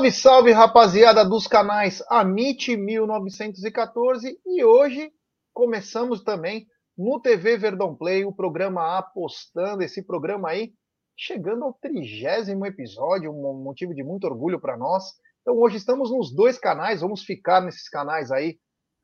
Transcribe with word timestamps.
Salve, 0.00 0.12
salve, 0.12 0.52
rapaziada 0.52 1.22
dos 1.26 1.46
canais 1.46 2.02
Amit 2.08 2.74
1914 2.74 4.40
e 4.46 4.64
hoje 4.64 5.12
começamos 5.52 6.24
também 6.24 6.66
no 6.96 7.20
TV 7.20 7.58
Verdão 7.58 7.94
Play 7.94 8.24
o 8.24 8.32
programa 8.32 8.96
Apostando, 8.96 9.82
esse 9.82 10.02
programa 10.02 10.48
aí 10.48 10.72
chegando 11.14 11.64
ao 11.64 11.74
trigésimo 11.74 12.64
episódio, 12.64 13.30
um 13.30 13.62
motivo 13.62 13.94
de 13.94 14.02
muito 14.02 14.24
orgulho 14.24 14.58
para 14.58 14.74
nós. 14.74 15.04
Então 15.42 15.58
hoje 15.58 15.76
estamos 15.76 16.10
nos 16.10 16.34
dois 16.34 16.58
canais, 16.58 17.02
vamos 17.02 17.22
ficar 17.22 17.60
nesses 17.60 17.86
canais 17.86 18.30
aí 18.30 18.58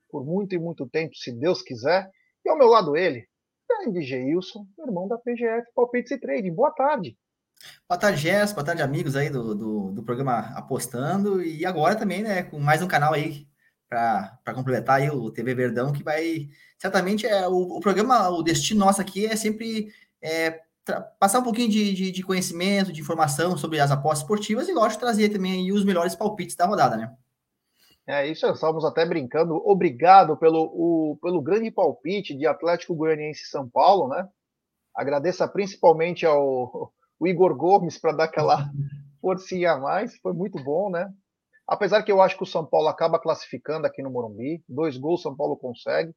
por 0.09 0.25
muito 0.25 0.55
e 0.55 0.59
muito 0.59 0.89
tempo, 0.89 1.15
se 1.15 1.31
Deus 1.31 1.61
quiser. 1.61 2.11
E 2.43 2.49
ao 2.49 2.57
meu 2.57 2.69
lado 2.69 2.97
ele, 2.97 3.29
grande 3.69 4.01
Geilson, 4.01 4.67
irmão 4.79 5.07
da 5.07 5.19
PGF 5.19 5.71
Palpites 5.75 6.13
e 6.13 6.19
Trading. 6.19 6.55
Boa 6.55 6.71
tarde. 6.71 7.19
Boa 7.89 7.99
tarde, 7.99 8.21
Jess. 8.21 8.53
Boa 8.53 8.65
tarde, 8.65 8.83
amigos 8.83 9.17
aí 9.17 9.31
do, 9.31 9.55
do, 9.55 9.93
do, 9.93 10.03
programa 10.03 10.53
Apostando. 10.57 11.43
E 11.43 11.65
agora 11.65 11.95
também, 11.95 12.23
né, 12.23 12.43
com 12.43 12.59
mais 12.59 12.83
um 12.83 12.89
canal 12.89 13.15
aí 13.15 13.47
para 13.89 14.55
completar 14.55 15.01
aí 15.01 15.11
o 15.11 15.31
TV 15.31 15.55
Verdão, 15.55 15.93
que 15.93 16.03
vai. 16.03 16.49
Certamente 16.79 17.27
é 17.27 17.47
o, 17.47 17.77
o 17.77 17.81
programa, 17.81 18.29
o 18.29 18.43
destino 18.43 18.81
nosso 18.81 19.01
aqui 19.01 19.27
é 19.27 19.37
sempre 19.37 19.93
é, 20.21 20.61
passar 21.19 21.41
um 21.41 21.45
pouquinho 21.45 21.69
de, 21.69 21.95
de, 21.95 22.13
de, 22.13 22.23
conhecimento, 22.23 22.93
de 22.93 23.01
informação 23.01 23.57
sobre 23.57 23.81
as 23.81 23.91
apostas 23.91 24.21
esportivas 24.21 24.69
e, 24.69 24.73
lógico, 24.73 25.01
trazer 25.01 25.29
também 25.31 25.71
os 25.73 25.85
melhores 25.85 26.15
palpites 26.15 26.57
da 26.57 26.67
rodada, 26.67 26.97
né? 26.97 27.15
É 28.09 28.27
isso, 28.27 28.47
estávamos 28.47 28.85
até 28.85 29.05
brincando. 29.05 29.57
Obrigado 29.65 30.37
pelo, 30.37 30.63
o, 30.73 31.19
pelo 31.21 31.43
grande 31.43 31.71
palpite 31.73 32.37
de 32.37 32.47
Atlético 32.47 32.95
Goianiense 32.95 33.47
São 33.47 33.69
Paulo, 33.69 34.09
né? 34.09 34.29
Agradeça 34.95 35.47
principalmente 35.49 36.25
ao 36.25 36.93
o 37.19 37.27
Igor 37.27 37.57
Gomes 37.57 37.99
para 37.99 38.13
dar 38.13 38.25
aquela 38.25 38.71
forcinha 39.21 39.73
a 39.73 39.79
mais. 39.79 40.17
Foi 40.19 40.33
muito 40.33 40.63
bom, 40.63 40.91
né? 40.91 41.09
Apesar 41.67 42.03
que 42.03 42.13
eu 42.13 42.23
acho 42.23 42.37
que 42.37 42.45
o 42.45 42.47
São 42.47 42.65
Paulo 42.65 42.89
acaba 42.89 43.19
classificando 43.19 43.87
aqui 43.87 44.03
no 44.03 44.11
Morumbi. 44.11 44.63
Dois 44.69 44.97
gols 44.97 45.23
São 45.23 45.35
Paulo 45.35 45.57
consegue. 45.57 46.13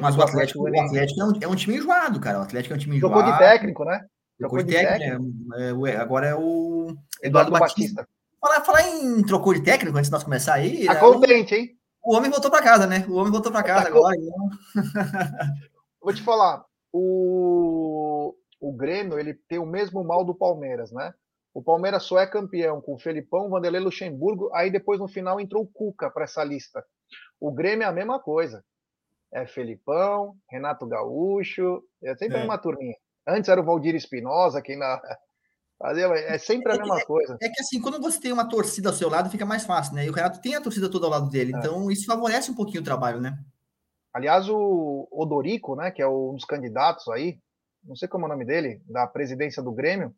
Mas 0.00 0.16
o 0.16 0.22
Atlético, 0.22 0.62
o 0.62 0.68
Atlético 0.68 1.20
é, 1.20 1.24
um, 1.24 1.32
é 1.42 1.48
um 1.48 1.54
time 1.54 1.76
enjoado, 1.76 2.18
cara. 2.18 2.40
O 2.40 2.42
Atlético 2.42 2.74
é 2.74 2.76
um 2.76 2.80
time 2.80 2.96
enjoado. 2.96 3.18
Jogou 3.18 3.32
de 3.32 3.38
técnico, 3.38 3.84
né? 3.84 4.06
Jogou, 4.40 4.62
de 4.62 4.72
técnico. 4.72 5.86
É, 5.86 5.92
é, 5.92 5.96
agora 5.96 6.26
é 6.26 6.34
o 6.34 6.88
Eduardo, 7.22 7.50
Eduardo 7.50 7.50
Batista. 7.52 8.02
Batista. 8.02 8.08
Falar, 8.40 8.60
falar 8.64 8.88
em 8.88 9.22
trocou 9.22 9.54
de 9.54 9.62
técnico 9.62 9.96
antes 9.96 10.08
de 10.08 10.12
nós 10.12 10.24
começar 10.24 10.54
aí. 10.54 10.84
Tá 10.84 10.94
né? 10.94 11.00
contente, 11.00 11.54
hein? 11.54 11.70
O 12.04 12.14
homem 12.14 12.30
voltou 12.30 12.50
para 12.50 12.62
casa, 12.62 12.86
né? 12.86 13.04
O 13.08 13.14
homem 13.14 13.32
voltou 13.32 13.50
para 13.50 13.62
casa 13.62 13.84
tá 13.84 13.88
agora. 13.88 14.14
Então... 14.16 14.50
Vou 16.02 16.12
te 16.12 16.22
falar. 16.22 16.64
O 16.92 17.45
o 18.60 18.72
Grêmio 18.72 19.18
ele 19.18 19.34
tem 19.34 19.58
o 19.58 19.66
mesmo 19.66 20.02
mal 20.04 20.24
do 20.24 20.34
Palmeiras, 20.34 20.90
né? 20.92 21.12
O 21.54 21.62
Palmeiras 21.62 22.02
só 22.02 22.18
é 22.18 22.26
campeão 22.26 22.82
com 22.82 22.94
o 22.94 22.98
Felipão, 22.98 23.48
Vanderlei 23.48 23.80
Luxemburgo, 23.80 24.50
aí 24.54 24.70
depois 24.70 25.00
no 25.00 25.08
final 25.08 25.40
entrou 25.40 25.62
o 25.62 25.66
Cuca 25.66 26.10
para 26.10 26.24
essa 26.24 26.44
lista. 26.44 26.84
O 27.40 27.50
Grêmio 27.50 27.84
é 27.84 27.88
a 27.88 27.92
mesma 27.92 28.20
coisa. 28.20 28.62
É 29.32 29.46
Felipão, 29.46 30.36
Renato 30.50 30.86
Gaúcho, 30.86 31.82
é 32.02 32.14
sempre 32.14 32.38
é. 32.38 32.44
uma 32.44 32.58
turminha. 32.58 32.94
Antes 33.26 33.48
era 33.48 33.60
o 33.60 33.64
Valdir 33.64 33.94
Espinosa, 33.94 34.60
que 34.60 34.72
ainda 34.72 35.00
fazia, 35.80 36.06
é 36.06 36.38
sempre 36.38 36.72
a 36.72 36.74
é 36.74 36.78
mesma 36.78 37.00
é, 37.00 37.04
coisa. 37.04 37.38
É 37.40 37.48
que 37.48 37.60
assim, 37.60 37.80
quando 37.80 38.00
você 38.00 38.20
tem 38.20 38.32
uma 38.32 38.48
torcida 38.48 38.90
ao 38.90 38.94
seu 38.94 39.08
lado, 39.08 39.30
fica 39.30 39.46
mais 39.46 39.64
fácil, 39.64 39.94
né? 39.94 40.04
E 40.04 40.10
o 40.10 40.12
Renato 40.12 40.40
tem 40.40 40.54
a 40.54 40.60
torcida 40.60 40.90
toda 40.90 41.06
ao 41.06 41.12
lado 41.12 41.30
dele, 41.30 41.54
é. 41.54 41.58
então 41.58 41.90
isso 41.90 42.04
favorece 42.04 42.50
um 42.50 42.54
pouquinho 42.54 42.82
o 42.82 42.84
trabalho, 42.84 43.20
né? 43.20 43.36
Aliás, 44.12 44.48
o 44.48 45.08
Odorico, 45.10 45.74
né, 45.74 45.90
que 45.90 46.00
é 46.00 46.08
um 46.08 46.34
dos 46.34 46.44
candidatos 46.44 47.06
aí, 47.08 47.38
não 47.86 47.96
sei 47.96 48.08
como 48.08 48.24
é 48.24 48.28
o 48.28 48.30
nome 48.30 48.44
dele, 48.44 48.82
da 48.86 49.06
presidência 49.06 49.62
do 49.62 49.72
Grêmio, 49.72 50.14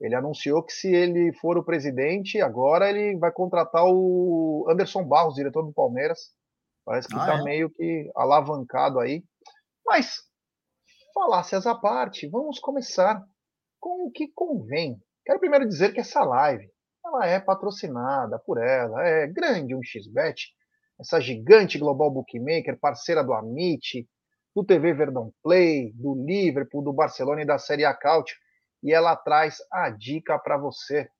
ele 0.00 0.14
anunciou 0.14 0.62
que 0.62 0.72
se 0.72 0.92
ele 0.94 1.32
for 1.40 1.56
o 1.56 1.64
presidente, 1.64 2.40
agora 2.40 2.90
ele 2.90 3.18
vai 3.18 3.32
contratar 3.32 3.84
o 3.86 4.66
Anderson 4.68 5.04
Barros, 5.04 5.34
diretor 5.34 5.62
do 5.62 5.72
Palmeiras. 5.72 6.30
Parece 6.84 7.08
que 7.08 7.16
está 7.16 7.36
ah, 7.36 7.40
é? 7.40 7.42
meio 7.42 7.70
que 7.70 8.10
alavancado 8.14 9.00
aí. 9.00 9.24
Mas, 9.84 10.18
falácias 11.14 11.66
à 11.66 11.74
parte, 11.74 12.28
vamos 12.28 12.58
começar 12.58 13.24
com 13.80 14.06
o 14.06 14.10
que 14.10 14.28
convém. 14.34 15.00
Quero 15.24 15.40
primeiro 15.40 15.66
dizer 15.66 15.92
que 15.92 16.00
essa 16.00 16.22
live 16.22 16.70
ela 17.04 17.26
é 17.26 17.40
patrocinada 17.40 18.38
por 18.40 18.58
ela, 18.58 19.02
é 19.06 19.26
grande 19.26 19.74
um 19.74 19.80
xbet, 19.82 20.52
essa 21.00 21.20
gigante 21.20 21.78
global 21.78 22.10
bookmaker, 22.10 22.78
parceira 22.78 23.22
do 23.22 23.32
Amit, 23.32 24.06
do 24.56 24.64
TV 24.64 24.94
Verdão 24.94 25.30
Play, 25.42 25.92
do 25.92 26.14
Liverpool, 26.14 26.82
do 26.82 26.90
Barcelona 26.90 27.42
e 27.42 27.46
da 27.46 27.58
Série 27.58 27.84
A 27.84 27.92
Cautio, 27.92 28.34
e 28.82 28.90
ela 28.90 29.14
traz 29.14 29.58
a 29.70 29.90
dica 29.90 30.38
para 30.38 30.56
você. 30.56 31.10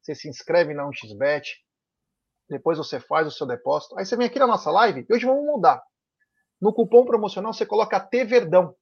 Você 0.00 0.14
se 0.14 0.26
inscreve 0.30 0.72
na 0.72 0.88
1xBet, 0.88 1.44
depois 2.48 2.78
você 2.78 2.98
faz 2.98 3.26
o 3.26 3.30
seu 3.30 3.46
depósito, 3.46 3.98
aí 3.98 4.06
você 4.06 4.16
vem 4.16 4.26
aqui 4.26 4.38
na 4.38 4.46
nossa 4.46 4.70
live 4.70 5.04
e 5.06 5.12
hoje 5.12 5.26
vamos 5.26 5.44
mudar. 5.44 5.82
No 6.58 6.72
cupom 6.72 7.04
promocional 7.04 7.52
você 7.52 7.66
coloca 7.66 8.00
T 8.00 8.24
Verdão. 8.24 8.74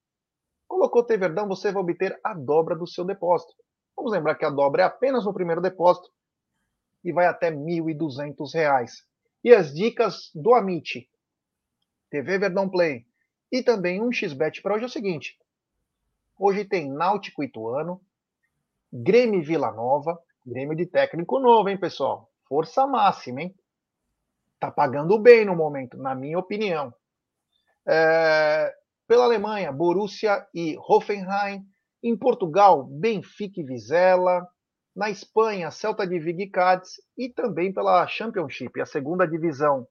Colocou 0.68 1.02
T 1.02 1.16
Verdão, 1.16 1.48
você 1.48 1.72
vai 1.72 1.82
obter 1.82 2.16
a 2.22 2.34
dobra 2.34 2.76
do 2.76 2.86
seu 2.86 3.04
depósito. 3.04 3.52
Vamos 3.96 4.12
lembrar 4.12 4.36
que 4.36 4.44
a 4.44 4.50
dobra 4.50 4.82
é 4.82 4.84
apenas 4.84 5.24
no 5.24 5.34
primeiro 5.34 5.60
depósito 5.60 6.08
e 7.02 7.12
vai 7.12 7.26
até 7.26 7.48
R$ 7.48 7.56
1.200. 7.56 8.90
E 9.42 9.52
as 9.52 9.74
dicas 9.74 10.30
do 10.32 10.54
Amit, 10.54 11.10
TV 12.10 12.38
Verdão 12.38 12.70
Play, 12.70 13.04
e 13.54 13.62
também 13.62 14.02
um 14.02 14.10
xbet 14.10 14.60
para 14.60 14.74
hoje 14.74 14.82
é 14.82 14.86
o 14.86 14.90
seguinte. 14.90 15.38
Hoje 16.36 16.64
tem 16.64 16.90
Náutico 16.90 17.44
Ituano, 17.44 18.00
Grêmio 18.92 19.44
Vila 19.44 19.70
Nova, 19.70 20.20
Grêmio 20.44 20.76
de 20.76 20.84
técnico 20.84 21.38
novo, 21.38 21.68
hein, 21.68 21.78
pessoal? 21.78 22.28
Força 22.48 22.84
máxima, 22.84 23.42
hein? 23.42 23.54
Tá 24.58 24.72
pagando 24.72 25.16
bem 25.20 25.44
no 25.44 25.54
momento, 25.54 25.96
na 25.96 26.16
minha 26.16 26.36
opinião. 26.36 26.92
É... 27.86 28.74
Pela 29.06 29.22
Alemanha, 29.22 29.70
Borussia 29.70 30.44
e 30.52 30.76
Hoffenheim. 30.76 31.64
Em 32.02 32.16
Portugal, 32.16 32.82
Benfica 32.82 33.60
e 33.60 33.64
Vizela. 33.64 34.48
Na 34.96 35.10
Espanha, 35.10 35.70
Celta 35.70 36.04
de 36.04 36.18
Vigo 36.18 36.40
e 36.40 36.50
Cádiz. 36.50 36.94
E 37.16 37.28
também 37.28 37.72
pela 37.72 38.04
Championship, 38.08 38.80
a 38.80 38.86
segunda 38.86 39.28
divisão 39.28 39.86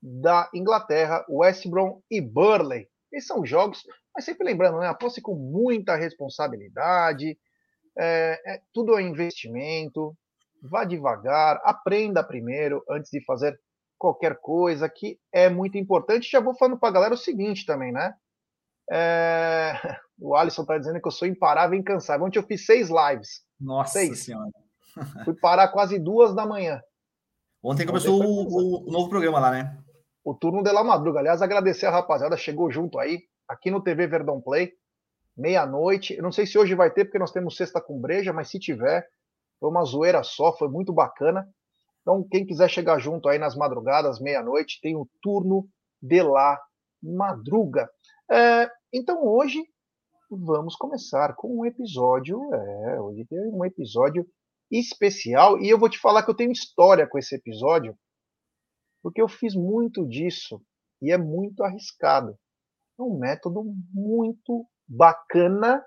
da 0.00 0.48
Inglaterra, 0.54 1.26
West 1.28 1.66
Brom 1.68 2.00
e 2.08 2.20
Burley. 2.20 2.88
Esses 3.12 3.26
são 3.26 3.44
jogos, 3.44 3.82
mas 4.14 4.24
sempre 4.24 4.46
lembrando, 4.46 4.78
né? 4.78 4.88
Aposte 4.88 5.20
com 5.20 5.34
muita 5.34 5.96
responsabilidade, 5.96 7.38
é, 7.98 8.40
é, 8.46 8.60
tudo 8.72 8.98
é 8.98 9.02
investimento, 9.02 10.16
vá 10.62 10.84
devagar, 10.84 11.60
aprenda 11.64 12.22
primeiro 12.22 12.84
antes 12.88 13.10
de 13.10 13.24
fazer 13.24 13.58
qualquer 13.98 14.36
coisa, 14.40 14.88
que 14.88 15.18
é 15.32 15.48
muito 15.48 15.76
importante. 15.76 16.30
Já 16.30 16.40
vou 16.40 16.54
falando 16.56 16.78
para 16.78 16.88
a 16.88 16.92
galera 16.92 17.14
o 17.14 17.18
seguinte 17.18 17.66
também, 17.66 17.92
né? 17.92 18.14
É... 18.90 19.72
O 20.20 20.34
Alisson 20.34 20.62
está 20.62 20.76
dizendo 20.76 21.00
que 21.00 21.06
eu 21.06 21.12
sou 21.12 21.28
imparável 21.28 21.76
e 21.76 21.80
incansável. 21.80 22.26
Ontem 22.26 22.40
eu 22.40 22.42
fiz 22.42 22.66
seis 22.66 22.88
lives. 22.88 23.44
Nossa 23.60 24.00
seis. 24.00 24.24
Senhora. 24.24 24.50
Fui 25.24 25.32
parar 25.32 25.68
quase 25.68 25.96
duas 25.96 26.34
da 26.34 26.44
manhã. 26.44 26.80
Ontem 27.62 27.86
começou 27.86 28.20
o, 28.20 28.88
o, 28.88 28.90
novo 28.90 29.08
programa 29.08 29.38
lá, 29.38 29.52
né? 29.52 29.78
O 30.28 30.34
turno 30.34 30.62
de 30.62 30.70
la 30.70 30.84
madruga. 30.84 31.20
Aliás, 31.20 31.40
agradecer 31.40 31.86
a 31.86 31.90
rapaziada, 31.90 32.36
chegou 32.36 32.70
junto 32.70 32.98
aí, 32.98 33.22
aqui 33.48 33.70
no 33.70 33.82
TV 33.82 34.06
Verdão 34.06 34.42
Play, 34.42 34.72
meia-noite. 35.34 36.14
Eu 36.14 36.22
não 36.22 36.30
sei 36.30 36.44
se 36.44 36.58
hoje 36.58 36.74
vai 36.74 36.90
ter, 36.90 37.06
porque 37.06 37.18
nós 37.18 37.32
temos 37.32 37.56
sexta 37.56 37.80
com 37.80 37.98
breja, 37.98 38.30
mas 38.30 38.50
se 38.50 38.58
tiver, 38.58 39.08
foi 39.58 39.70
uma 39.70 39.82
zoeira 39.84 40.22
só, 40.22 40.54
foi 40.54 40.68
muito 40.68 40.92
bacana. 40.92 41.48
Então, 42.02 42.22
quem 42.30 42.44
quiser 42.44 42.68
chegar 42.68 42.98
junto 42.98 43.26
aí 43.26 43.38
nas 43.38 43.56
madrugadas, 43.56 44.20
meia-noite, 44.20 44.80
tem 44.82 44.94
o 44.94 45.08
turno 45.22 45.66
de 46.02 46.22
la 46.22 46.60
madruga. 47.02 47.88
É, 48.30 48.70
então, 48.92 49.24
hoje, 49.24 49.64
vamos 50.30 50.76
começar 50.76 51.34
com 51.36 51.60
um 51.60 51.64
episódio. 51.64 52.38
É, 52.52 53.00
hoje 53.00 53.24
tem 53.24 53.38
um 53.50 53.64
episódio 53.64 54.26
especial, 54.70 55.58
e 55.58 55.70
eu 55.70 55.78
vou 55.78 55.88
te 55.88 55.98
falar 55.98 56.22
que 56.22 56.30
eu 56.30 56.36
tenho 56.36 56.52
história 56.52 57.06
com 57.06 57.16
esse 57.18 57.34
episódio 57.34 57.96
porque 59.02 59.20
eu 59.20 59.28
fiz 59.28 59.54
muito 59.54 60.06
disso 60.06 60.60
e 61.00 61.12
é 61.12 61.18
muito 61.18 61.62
arriscado. 61.62 62.36
É 62.98 63.02
um 63.02 63.18
método 63.18 63.64
muito 63.92 64.66
bacana, 64.86 65.84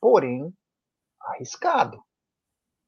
porém 0.00 0.52
arriscado. 1.20 2.02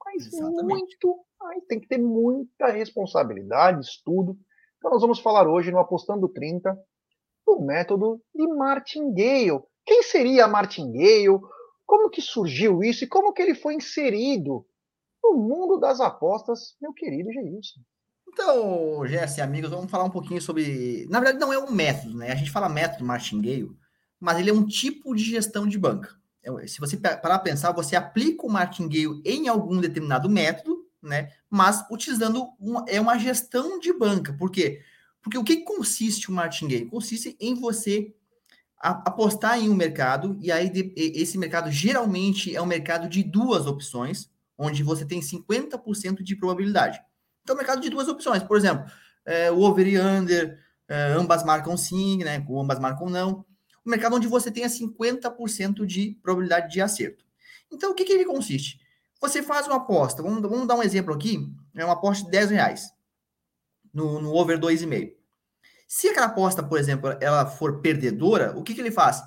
Mas 0.04 0.26
Exatamente. 0.26 0.64
muito, 0.64 1.24
aí 1.42 1.60
tem 1.62 1.80
que 1.80 1.88
ter 1.88 1.98
muita 1.98 2.68
responsabilidade, 2.68 3.80
estudo. 3.80 4.38
Então 4.78 4.90
nós 4.90 5.00
vamos 5.00 5.18
falar 5.18 5.48
hoje 5.48 5.72
no 5.72 5.78
Apostando 5.78 6.28
30 6.28 6.78
do 7.44 7.60
método 7.60 8.20
de 8.34 8.46
Martingale. 8.46 9.62
Quem 9.84 10.02
seria 10.02 10.46
Martingale? 10.46 11.40
Como 11.84 12.10
que 12.10 12.20
surgiu 12.20 12.82
isso 12.82 13.04
e 13.04 13.08
como 13.08 13.32
que 13.32 13.42
ele 13.42 13.54
foi 13.54 13.74
inserido 13.74 14.66
no 15.22 15.34
mundo 15.34 15.78
das 15.78 16.00
apostas, 16.00 16.76
meu 16.80 16.92
querido 16.92 17.32
Geilson? 17.32 17.80
Então, 18.38 19.06
Jesse, 19.06 19.40
amigos, 19.40 19.70
vamos 19.70 19.90
falar 19.90 20.04
um 20.04 20.10
pouquinho 20.10 20.42
sobre. 20.42 21.06
Na 21.08 21.20
verdade, 21.20 21.40
não 21.40 21.54
é 21.54 21.58
um 21.58 21.72
método, 21.72 22.18
né? 22.18 22.32
A 22.32 22.34
gente 22.34 22.50
fala 22.50 22.68
método 22.68 23.02
martingale, 23.02 23.74
mas 24.20 24.38
ele 24.38 24.50
é 24.50 24.52
um 24.52 24.66
tipo 24.66 25.14
de 25.14 25.24
gestão 25.24 25.66
de 25.66 25.78
banca. 25.78 26.14
É, 26.42 26.66
se 26.66 26.78
você 26.78 26.98
parar 26.98 27.36
a 27.36 27.38
pensar, 27.38 27.72
você 27.72 27.96
aplica 27.96 28.46
o 28.46 28.50
martingale 28.50 29.22
em 29.24 29.48
algum 29.48 29.80
determinado 29.80 30.28
método, 30.28 30.84
né? 31.02 31.30
Mas 31.48 31.82
utilizando 31.90 32.46
uma, 32.60 32.84
é 32.86 33.00
uma 33.00 33.16
gestão 33.18 33.80
de 33.80 33.90
banca. 33.90 34.34
Por 34.34 34.50
quê? 34.50 34.82
Porque 35.22 35.38
o 35.38 35.44
que 35.44 35.64
consiste 35.64 36.28
o 36.28 36.34
martingale? 36.34 36.84
Consiste 36.84 37.38
em 37.40 37.54
você 37.54 38.14
apostar 38.78 39.58
em 39.58 39.70
um 39.70 39.74
mercado, 39.74 40.36
e 40.42 40.52
aí 40.52 40.70
esse 40.94 41.38
mercado 41.38 41.70
geralmente 41.70 42.54
é 42.54 42.60
um 42.60 42.66
mercado 42.66 43.08
de 43.08 43.22
duas 43.22 43.66
opções, 43.66 44.30
onde 44.58 44.82
você 44.82 45.06
tem 45.06 45.22
50% 45.22 46.22
de 46.22 46.36
probabilidade. 46.36 47.00
Então, 47.46 47.54
mercado 47.54 47.81
de 47.81 47.88
duas 47.88 48.08
opções, 48.08 48.43
por 48.43 48.56
exemplo, 48.56 48.90
é, 49.25 49.52
o 49.52 49.60
over 49.60 49.87
e 49.87 49.96
under, 50.00 50.58
é, 50.88 51.12
ambas 51.12 51.44
marcam 51.44 51.76
sim, 51.76 52.19
né? 52.25 52.44
Ambas 52.50 52.81
marcam 52.81 53.08
não. 53.08 53.46
Um 53.87 53.90
mercado 53.90 54.16
onde 54.16 54.26
você 54.26 54.50
tenha 54.50 54.66
50% 54.66 55.87
de 55.87 56.19
probabilidade 56.20 56.72
de 56.72 56.81
acerto. 56.81 57.25
Então, 57.72 57.93
o 57.93 57.94
que, 57.94 58.04
que 58.04 58.12
ele 58.12 58.25
consiste? 58.25 58.81
Você 59.20 59.44
faz 59.44 59.69
uma 59.69 59.76
aposta, 59.76 60.25
vamos, 60.25 60.43
vamos 60.43 60.66
dar 60.66 60.75
um 60.75 60.82
exemplo 60.82 61.14
aqui, 61.14 61.38
é 61.76 61.84
uma 61.84 61.94
aposta 61.94 62.25
de 62.25 62.32
10 62.32 62.50
reais 62.50 62.90
no, 63.94 64.20
no 64.20 64.34
over 64.34 64.58
2,5. 64.58 65.12
Se 65.87 66.08
aquela 66.08 66.26
aposta, 66.26 66.64
por 66.64 66.81
exemplo, 66.81 67.16
ela 67.20 67.46
for 67.46 67.81
perdedora, 67.81 68.58
o 68.58 68.64
que, 68.64 68.75
que 68.75 68.81
ele 68.81 68.90
faz? 68.90 69.22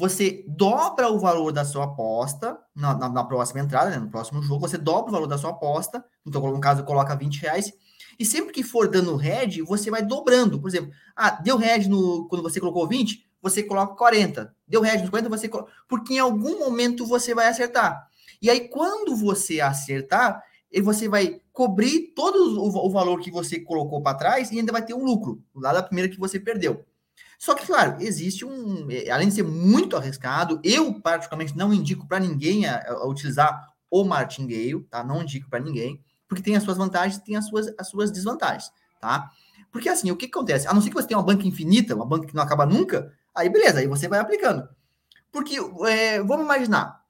Você 0.00 0.42
dobra 0.48 1.10
o 1.10 1.18
valor 1.18 1.52
da 1.52 1.62
sua 1.62 1.84
aposta 1.84 2.58
na, 2.74 2.96
na, 2.96 3.06
na 3.06 3.22
próxima 3.22 3.60
entrada, 3.60 3.90
né, 3.90 3.98
no 3.98 4.08
próximo 4.08 4.40
jogo, 4.42 4.66
você 4.66 4.78
dobra 4.78 5.10
o 5.10 5.12
valor 5.12 5.26
da 5.26 5.36
sua 5.36 5.50
aposta, 5.50 6.02
então, 6.26 6.40
no 6.40 6.58
caso, 6.58 6.84
coloca 6.84 7.14
20 7.14 7.42
reais, 7.42 7.70
e 8.18 8.24
sempre 8.24 8.50
que 8.50 8.62
for 8.62 8.88
dando 8.88 9.14
head, 9.16 9.60
você 9.60 9.90
vai 9.90 10.02
dobrando. 10.02 10.58
Por 10.58 10.68
exemplo, 10.68 10.90
ah, 11.14 11.32
deu 11.32 11.58
head 11.58 11.86
no, 11.86 12.26
quando 12.28 12.42
você 12.42 12.58
colocou 12.58 12.88
20, 12.88 13.26
você 13.42 13.62
coloca 13.62 13.94
40. 13.94 14.54
Deu 14.66 14.80
head 14.80 15.04
no 15.04 15.10
40, 15.10 15.28
você 15.28 15.48
coloca. 15.48 15.70
Porque 15.86 16.14
em 16.14 16.18
algum 16.18 16.58
momento 16.60 17.04
você 17.04 17.34
vai 17.34 17.48
acertar. 17.48 18.08
E 18.40 18.48
aí, 18.48 18.68
quando 18.68 19.14
você 19.14 19.60
acertar, 19.60 20.42
você 20.82 21.10
vai 21.10 21.42
cobrir 21.52 22.14
todo 22.16 22.58
o, 22.58 22.86
o 22.86 22.90
valor 22.90 23.20
que 23.20 23.30
você 23.30 23.60
colocou 23.60 24.00
para 24.00 24.16
trás 24.16 24.50
e 24.50 24.58
ainda 24.58 24.72
vai 24.72 24.82
ter 24.82 24.94
um 24.94 25.04
lucro, 25.04 25.42
lá 25.54 25.74
da 25.74 25.82
primeira 25.82 26.10
que 26.10 26.18
você 26.18 26.40
perdeu. 26.40 26.86
Só 27.40 27.54
que, 27.54 27.66
claro, 27.66 27.96
existe 28.00 28.44
um. 28.44 28.86
É, 28.90 29.10
além 29.10 29.28
de 29.28 29.34
ser 29.34 29.42
muito 29.42 29.96
arriscado, 29.96 30.60
eu, 30.62 31.00
particularmente, 31.00 31.56
não 31.56 31.72
indico 31.72 32.06
para 32.06 32.20
ninguém 32.20 32.66
a, 32.66 32.86
a, 32.86 33.06
utilizar 33.06 33.66
o 33.90 34.04
martingale, 34.04 34.84
tá? 34.90 35.02
Não 35.02 35.22
indico 35.22 35.48
para 35.48 35.58
ninguém, 35.58 36.04
porque 36.28 36.42
tem 36.42 36.54
as 36.54 36.62
suas 36.62 36.76
vantagens 36.76 37.16
e 37.16 37.24
tem 37.24 37.36
as 37.36 37.46
suas, 37.46 37.72
as 37.78 37.88
suas 37.88 38.10
desvantagens, 38.10 38.70
tá? 39.00 39.30
Porque 39.72 39.88
assim, 39.88 40.10
o 40.10 40.16
que, 40.16 40.28
que 40.28 40.36
acontece? 40.36 40.68
A 40.68 40.74
não 40.74 40.82
ser 40.82 40.90
que 40.90 40.94
você 40.94 41.08
tenha 41.08 41.16
uma 41.16 41.24
banca 41.24 41.46
infinita, 41.46 41.94
uma 41.94 42.04
banca 42.04 42.26
que 42.26 42.34
não 42.34 42.42
acaba 42.42 42.66
nunca, 42.66 43.10
aí 43.34 43.48
beleza, 43.48 43.78
aí 43.78 43.86
você 43.86 44.06
vai 44.06 44.18
aplicando. 44.18 44.68
Porque, 45.32 45.56
é, 45.88 46.22
vamos 46.22 46.44
imaginar, 46.44 47.00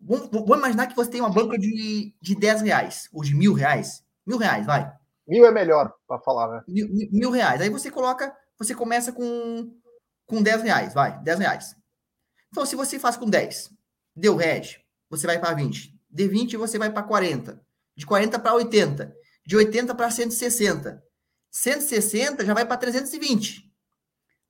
vamos, 0.00 0.28
vamos, 0.30 0.58
imaginar 0.58 0.86
que 0.86 0.94
você 0.94 1.10
tem 1.10 1.20
uma 1.20 1.32
banca 1.32 1.58
de, 1.58 2.14
de 2.20 2.34
10 2.36 2.62
reais, 2.62 3.08
ou 3.12 3.24
de 3.24 3.34
mil 3.34 3.52
reais, 3.52 4.04
mil 4.24 4.38
reais, 4.38 4.64
vai. 4.64 4.92
Mil 5.26 5.44
é 5.44 5.50
melhor, 5.50 5.92
para 6.06 6.20
falar, 6.20 6.48
né? 6.48 6.62
Mil, 6.68 6.88
mil, 7.10 7.30
reais, 7.32 7.60
aí 7.60 7.68
você 7.68 7.90
coloca, 7.90 8.32
você 8.62 8.74
começa 8.74 9.12
com, 9.12 9.74
com 10.26 10.42
10 10.42 10.62
reais, 10.62 10.94
vai, 10.94 11.22
10 11.22 11.38
reais. 11.38 11.76
Então, 12.50 12.66
se 12.66 12.76
você 12.76 12.98
faz 12.98 13.16
com 13.16 13.28
10, 13.28 13.70
deu 14.14 14.36
red, 14.36 14.78
você 15.08 15.26
vai 15.26 15.38
para 15.38 15.54
20. 15.54 15.98
De 16.10 16.28
20, 16.28 16.56
você 16.56 16.78
vai 16.78 16.90
para 16.90 17.02
40. 17.02 17.60
De 17.96 18.06
40 18.06 18.38
para 18.38 18.54
80. 18.54 19.16
De 19.46 19.56
80 19.56 19.94
para 19.94 20.10
160. 20.10 21.02
160 21.50 22.44
já 22.44 22.54
vai 22.54 22.66
para 22.66 22.76
320. 22.76 23.70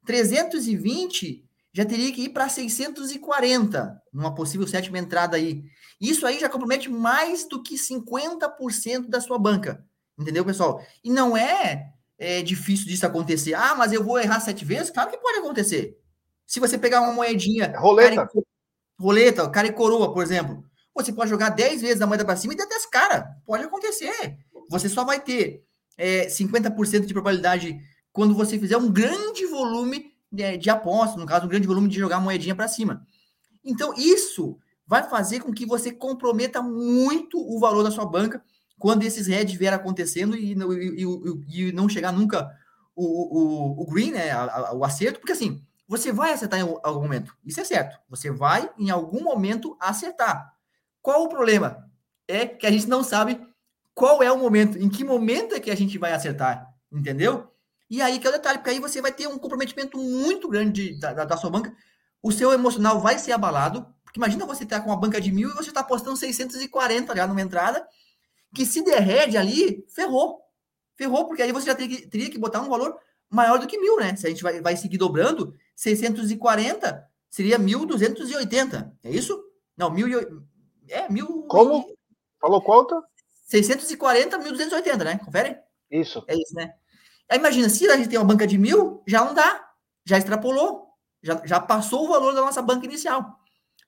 320 0.05 1.49
já 1.73 1.85
teria 1.85 2.13
que 2.13 2.25
ir 2.25 2.29
para 2.31 2.49
640 2.49 4.03
numa 4.13 4.35
possível 4.35 4.67
sétima 4.67 4.99
entrada 4.99 5.37
aí. 5.37 5.65
Isso 6.01 6.27
aí 6.27 6.39
já 6.39 6.49
compromete 6.49 6.91
mais 6.91 7.49
do 7.49 7.63
que 7.63 7.77
50% 7.77 9.09
da 9.09 9.21
sua 9.21 9.39
banca. 9.39 9.85
Entendeu, 10.19 10.45
pessoal? 10.45 10.85
E 11.03 11.11
não 11.11 11.37
é, 11.37 11.93
é, 12.23 12.41
difícil 12.41 12.87
disso 12.87 13.05
acontecer. 13.05 13.53
Ah, 13.53 13.75
mas 13.75 13.93
eu 13.93 14.05
vou 14.05 14.19
errar 14.19 14.39
sete 14.39 14.65
vezes? 14.65 14.91
Claro 14.91 15.11
que 15.11 15.19
pode 15.19 15.39
acontecer. 15.39 15.99
Se 16.47 16.61
você 16.61 16.79
pegar 16.79 17.01
uma 17.01 17.13
moedinha. 17.13 17.65
É 17.65 17.77
roleta. 17.77 18.15
Cara 18.15 18.31
e, 18.37 18.43
roleta, 19.03 19.51
cara 19.51 19.67
e 19.67 19.73
coroa, 19.73 20.15
por 20.15 20.23
exemplo. 20.23 20.65
Você 20.95 21.13
pode 21.13 21.31
jogar 21.31 21.49
10 21.49 21.83
vezes 21.83 22.01
a 22.01 22.07
moeda 22.07 22.25
para 22.25 22.37
cima 22.37 22.55
e 22.55 22.57
der 22.57 22.69
10 22.69 22.87
cara. 22.87 23.29
Pode 23.45 23.65
acontecer. 23.65 24.39
Você 24.71 24.89
só 24.89 25.05
vai 25.05 25.19
ter 25.19 25.65
é, 25.99 26.27
50% 26.27 27.07
de 27.07 27.13
probabilidade 27.13 27.77
quando 28.13 28.35
você 28.35 28.57
fizer 28.57 28.77
um 28.77 28.93
grande 28.93 29.45
volume 29.47 30.13
de, 30.31 30.59
de 30.59 30.71
aposta, 30.71 31.19
no 31.19 31.27
caso, 31.27 31.47
um 31.47 31.49
grande 31.49 31.67
volume 31.67 31.89
de 31.89 31.99
jogar 31.99 32.21
moedinha 32.21 32.55
para 32.55 32.69
cima. 32.69 33.05
Então, 33.65 33.93
isso 33.97 34.59
vai 34.87 35.03
fazer 35.09 35.41
com 35.41 35.53
que 35.53 35.67
você 35.67 35.91
comprometa 35.91 36.63
muito 36.63 37.37
o 37.39 37.59
valor 37.59 37.83
da 37.83 37.91
sua 37.91 38.07
banca 38.07 38.45
quando 38.83 39.05
esses 39.05 39.29
heads 39.29 39.55
vier 39.55 39.73
acontecendo 39.73 40.37
e, 40.37 40.55
e, 40.55 41.05
e, 41.05 41.69
e 41.69 41.73
não 41.73 41.89
chegar 41.89 42.11
nunca 42.11 42.51
o, 42.97 43.05
o, 43.05 43.83
o 43.83 43.87
green, 43.87 44.11
né, 44.11 44.33
o 44.73 44.85
acerto, 44.85 45.21
porque 45.21 45.31
assim, 45.31 45.65
você 45.87 46.11
vai 46.11 46.33
acertar 46.33 46.59
em 46.59 46.63
algum 46.83 47.03
momento. 47.03 47.33
Isso 47.45 47.61
é 47.61 47.65
certo. 47.65 47.97
Você 48.11 48.29
vai, 48.29 48.69
em 48.77 48.91
algum 48.91 49.23
momento, 49.23 49.77
acertar. 49.79 50.53
Qual 51.01 51.23
o 51.23 51.29
problema? 51.29 51.89
É 52.27 52.45
que 52.45 52.67
a 52.67 52.73
gente 52.73 52.89
não 52.89 53.05
sabe 53.05 53.41
qual 53.95 54.21
é 54.21 54.33
o 54.33 54.39
momento, 54.39 54.77
em 54.77 54.89
que 54.89 55.05
momento 55.05 55.55
é 55.55 55.61
que 55.61 55.71
a 55.71 55.77
gente 55.77 55.97
vai 55.97 56.13
acertar, 56.13 56.67
entendeu? 56.91 57.53
E 57.89 58.03
aí 58.03 58.19
que 58.19 58.27
é 58.27 58.31
o 58.31 58.33
detalhe, 58.33 58.59
porque 58.59 58.71
aí 58.71 58.81
você 58.81 59.01
vai 59.01 59.13
ter 59.13 59.29
um 59.29 59.39
comprometimento 59.39 59.97
muito 59.97 60.49
grande 60.49 60.95
de, 60.95 60.99
da, 60.99 61.25
da, 61.25 61.37
sua 61.37 61.51
banca, 61.51 61.73
o 62.21 62.33
seu 62.33 62.51
emocional 62.53 63.01
vai 63.01 63.17
ser 63.17 63.31
abalado, 63.31 63.87
porque 64.03 64.19
imagina 64.19 64.45
você 64.45 64.65
estar 64.65 64.79
tá 64.79 64.83
com 64.83 64.91
uma 64.91 64.99
banca 64.99 65.21
de 65.21 65.31
mil 65.31 65.51
e 65.51 65.55
você 65.55 65.69
está 65.69 65.83
apostando 65.83 66.17
640 66.17 67.15
já 67.15 67.29
numa 67.29 67.41
entrada, 67.41 67.87
que 68.55 68.67
se 68.67 68.83
derrede 68.83 69.37
ali, 69.37 69.85
ferrou. 69.89 70.43
Ferrou, 70.95 71.27
porque 71.27 71.43
aí 71.43 71.53
você 71.53 71.67
já 71.67 71.75
teria 71.75 71.97
que, 71.97 72.07
teria 72.07 72.31
que 72.31 72.39
botar 72.39 72.61
um 72.61 72.69
valor 72.69 72.99
maior 73.29 73.59
do 73.59 73.67
que 73.67 73.79
mil, 73.79 73.97
né? 73.97 74.15
Se 74.15 74.27
a 74.27 74.31
gente 74.31 74.43
vai, 74.43 74.61
vai 74.61 74.77
seguir 74.77 74.99
dobrando, 74.99 75.55
640 75.75 77.09
seria 77.31 77.59
1.280, 77.59 78.93
é 79.03 79.11
isso? 79.11 79.43
Não, 79.77 79.91
mil 79.91 80.07
e, 80.07 80.93
é, 80.93 81.09
mil. 81.09 81.45
Como? 81.49 81.81
E... 81.89 81.97
Falou 82.39 82.61
quanto? 82.61 83.03
640, 83.47 84.39
1.280, 84.39 85.05
né? 85.05 85.19
Confere? 85.19 85.59
Isso. 85.91 86.23
É 86.29 86.35
isso, 86.35 86.55
né? 86.55 86.75
Aí 87.29 87.39
imagina, 87.39 87.69
se 87.69 87.89
a 87.89 87.97
gente 87.97 88.09
tem 88.09 88.19
uma 88.19 88.27
banca 88.27 88.47
de 88.47 88.59
mil, 88.59 89.03
já 89.07 89.25
não 89.25 89.35
dá. 89.35 89.71
Já 90.05 90.19
extrapolou. 90.19 90.89
Já, 91.23 91.41
já 91.45 91.61
passou 91.61 92.05
o 92.05 92.09
valor 92.09 92.35
da 92.35 92.41
nossa 92.41 92.61
banca 92.61 92.85
inicial. 92.85 93.39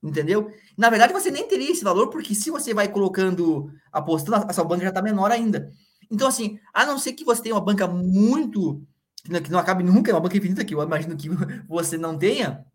Entendeu? 0.05 0.53
Na 0.77 0.91
verdade, 0.91 1.15
você 1.15 1.31
nem 1.31 1.49
teria 1.49 1.73
esse 1.73 1.83
valor, 1.83 2.11
porque 2.11 2.35
se 2.35 2.51
você 2.51 2.75
vai 2.75 2.89
colocando, 2.89 3.73
apostando, 3.91 4.45
a 4.47 4.53
sua 4.53 4.63
banca 4.63 4.83
já 4.83 4.91
está 4.91 5.01
menor 5.01 5.31
ainda. 5.31 5.73
Então, 6.11 6.29
assim, 6.29 6.59
a 6.75 6.85
não 6.85 6.99
ser 6.99 7.15
que 7.15 7.25
você 7.25 7.43
tenha 7.43 7.55
uma 7.55 7.65
banca 7.65 7.87
muito. 7.87 8.87
que 9.25 9.51
não, 9.51 9.59
acabe 9.59 9.83
nunca, 9.83 10.11
é 10.11 10.15
uma 10.15 10.21
banca 10.21 10.37
infinita, 10.37 10.63
que 10.63 10.75
eu 10.75 10.83
imagino 10.83 11.17
que 11.17 11.31
você 11.67 11.97
não 11.97 12.19
tenha, 12.19 12.67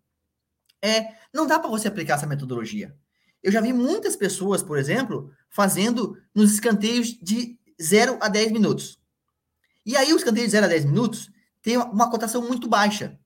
é, 0.82 1.14
não 1.32 1.46
dá 1.46 1.60
para 1.60 1.70
você 1.70 1.88
aplicar 1.88 2.16
essa 2.16 2.26
metodologia. 2.26 2.96
Eu 3.44 3.52
já 3.52 3.62
vi 3.62 3.72
muitas 3.72 4.16
pessoas, 4.16 4.64
por 4.64 4.80
exemplo, 4.80 5.32
fazendo 5.52 6.18
nos 6.34 6.52
escanteios 6.52 7.10
de 7.22 7.60
0 7.80 8.18
a 8.20 8.28
10 8.28 8.52
minutos. 8.52 9.00
E 9.86 9.96
aí, 9.96 10.12
o 10.12 10.18
escanteio 10.18 10.48
de 10.48 10.52
0 10.52 10.66
a 10.66 10.70
10 10.70 10.86
minutos 10.86 11.30
tem 11.62 11.78
uma 11.78 12.10
cotação 12.10 12.42
muito 12.42 12.68
baixa. 12.68 13.20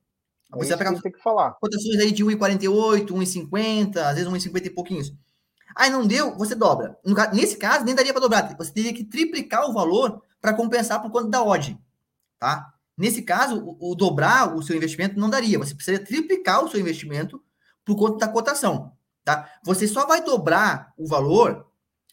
É 0.53 0.57
você 0.57 0.75
vai 0.75 0.77
pegar 0.77 1.01
tem 1.01 1.12
que 1.12 1.22
falar. 1.22 1.51
cotações 1.60 2.00
aí 2.00 2.12
de 2.12 2.24
1,48, 2.24 3.07
1,50, 3.07 3.98
às 3.98 4.15
vezes 4.15 4.29
1,50 4.31 4.65
e 4.65 4.69
pouquinhos. 4.69 5.13
Aí 5.75 5.89
não 5.89 6.05
deu, 6.05 6.36
você 6.38 6.55
dobra. 6.55 6.98
Nesse 7.33 7.57
caso, 7.57 7.83
nem 7.83 7.95
daria 7.95 8.13
para 8.13 8.22
dobrar. 8.22 8.55
Você 8.57 8.72
teria 8.72 8.93
que 8.93 9.03
triplicar 9.03 9.67
o 9.67 9.74
valor 9.74 10.22
para 10.39 10.53
compensar 10.53 11.01
por 11.01 11.12
conta 11.12 11.29
da 11.29 11.43
odd. 11.43 11.77
Tá? 12.38 12.74
Nesse 12.98 13.24
caso, 13.24 13.60
o, 13.60 13.91
o, 13.91 13.95
dobrar 13.95 14.55
o 14.55 14.62
seu 14.62 14.75
investimento 14.75 15.19
não 15.19 15.29
daria. 15.29 15.57
Você 15.57 15.74
precisaria 15.74 16.05
triplicar 16.05 16.63
o 16.63 16.69
seu 16.69 16.79
investimento 16.79 17.41
por 17.83 17.95
conta 17.95 18.25
da 18.25 18.31
cotação. 18.31 18.91
Tá? 19.24 19.50
Você 19.63 19.88
só 19.88 20.05
vai 20.05 20.24
dobrar 20.24 20.93
o 20.98 21.07
valor 21.07 21.65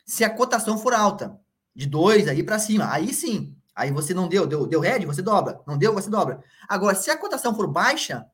se 0.07 0.25
a 0.25 0.31
cotação 0.31 0.79
for 0.79 0.95
alta, 0.95 1.39
de 1.75 1.87
2 1.87 2.29
aí 2.29 2.43
para 2.43 2.59
cima. 2.59 2.91
Aí 2.91 3.13
sim. 3.13 3.55
Aí 3.81 3.91
você 3.91 4.13
não 4.13 4.29
deu, 4.29 4.47
deu, 4.47 4.67
deu 4.67 4.79
red, 4.79 5.07
você 5.07 5.23
dobra. 5.23 5.59
Não 5.67 5.79
deu, 5.79 5.95
você 5.95 6.11
dobra. 6.11 6.45
Agora, 6.69 6.95
se 6.95 7.11
a 7.11 7.17
cotação 7.17 7.57
for 7.57 7.67
baixa, 7.67 8.27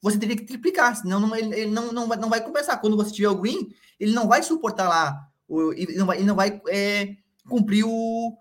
você 0.00 0.18
teria 0.18 0.34
que 0.34 0.46
triplicar, 0.46 0.96
senão 0.96 1.20
não, 1.20 1.36
ele, 1.36 1.54
ele 1.54 1.70
não, 1.70 1.92
não, 1.92 2.08
vai, 2.08 2.16
não 2.16 2.30
vai 2.30 2.42
compensar. 2.42 2.80
Quando 2.80 2.96
você 2.96 3.12
tiver 3.12 3.28
o 3.28 3.36
green, 3.36 3.74
ele 4.00 4.14
não 4.14 4.26
vai 4.26 4.42
suportar 4.42 4.88
lá, 4.88 5.28
o, 5.46 5.70
ele 5.74 5.96
não 5.96 6.06
vai, 6.06 6.16
ele 6.16 6.26
não 6.26 6.34
vai 6.34 6.62
é, 6.68 7.14
cumprir 7.46 7.84
o, 7.84 8.38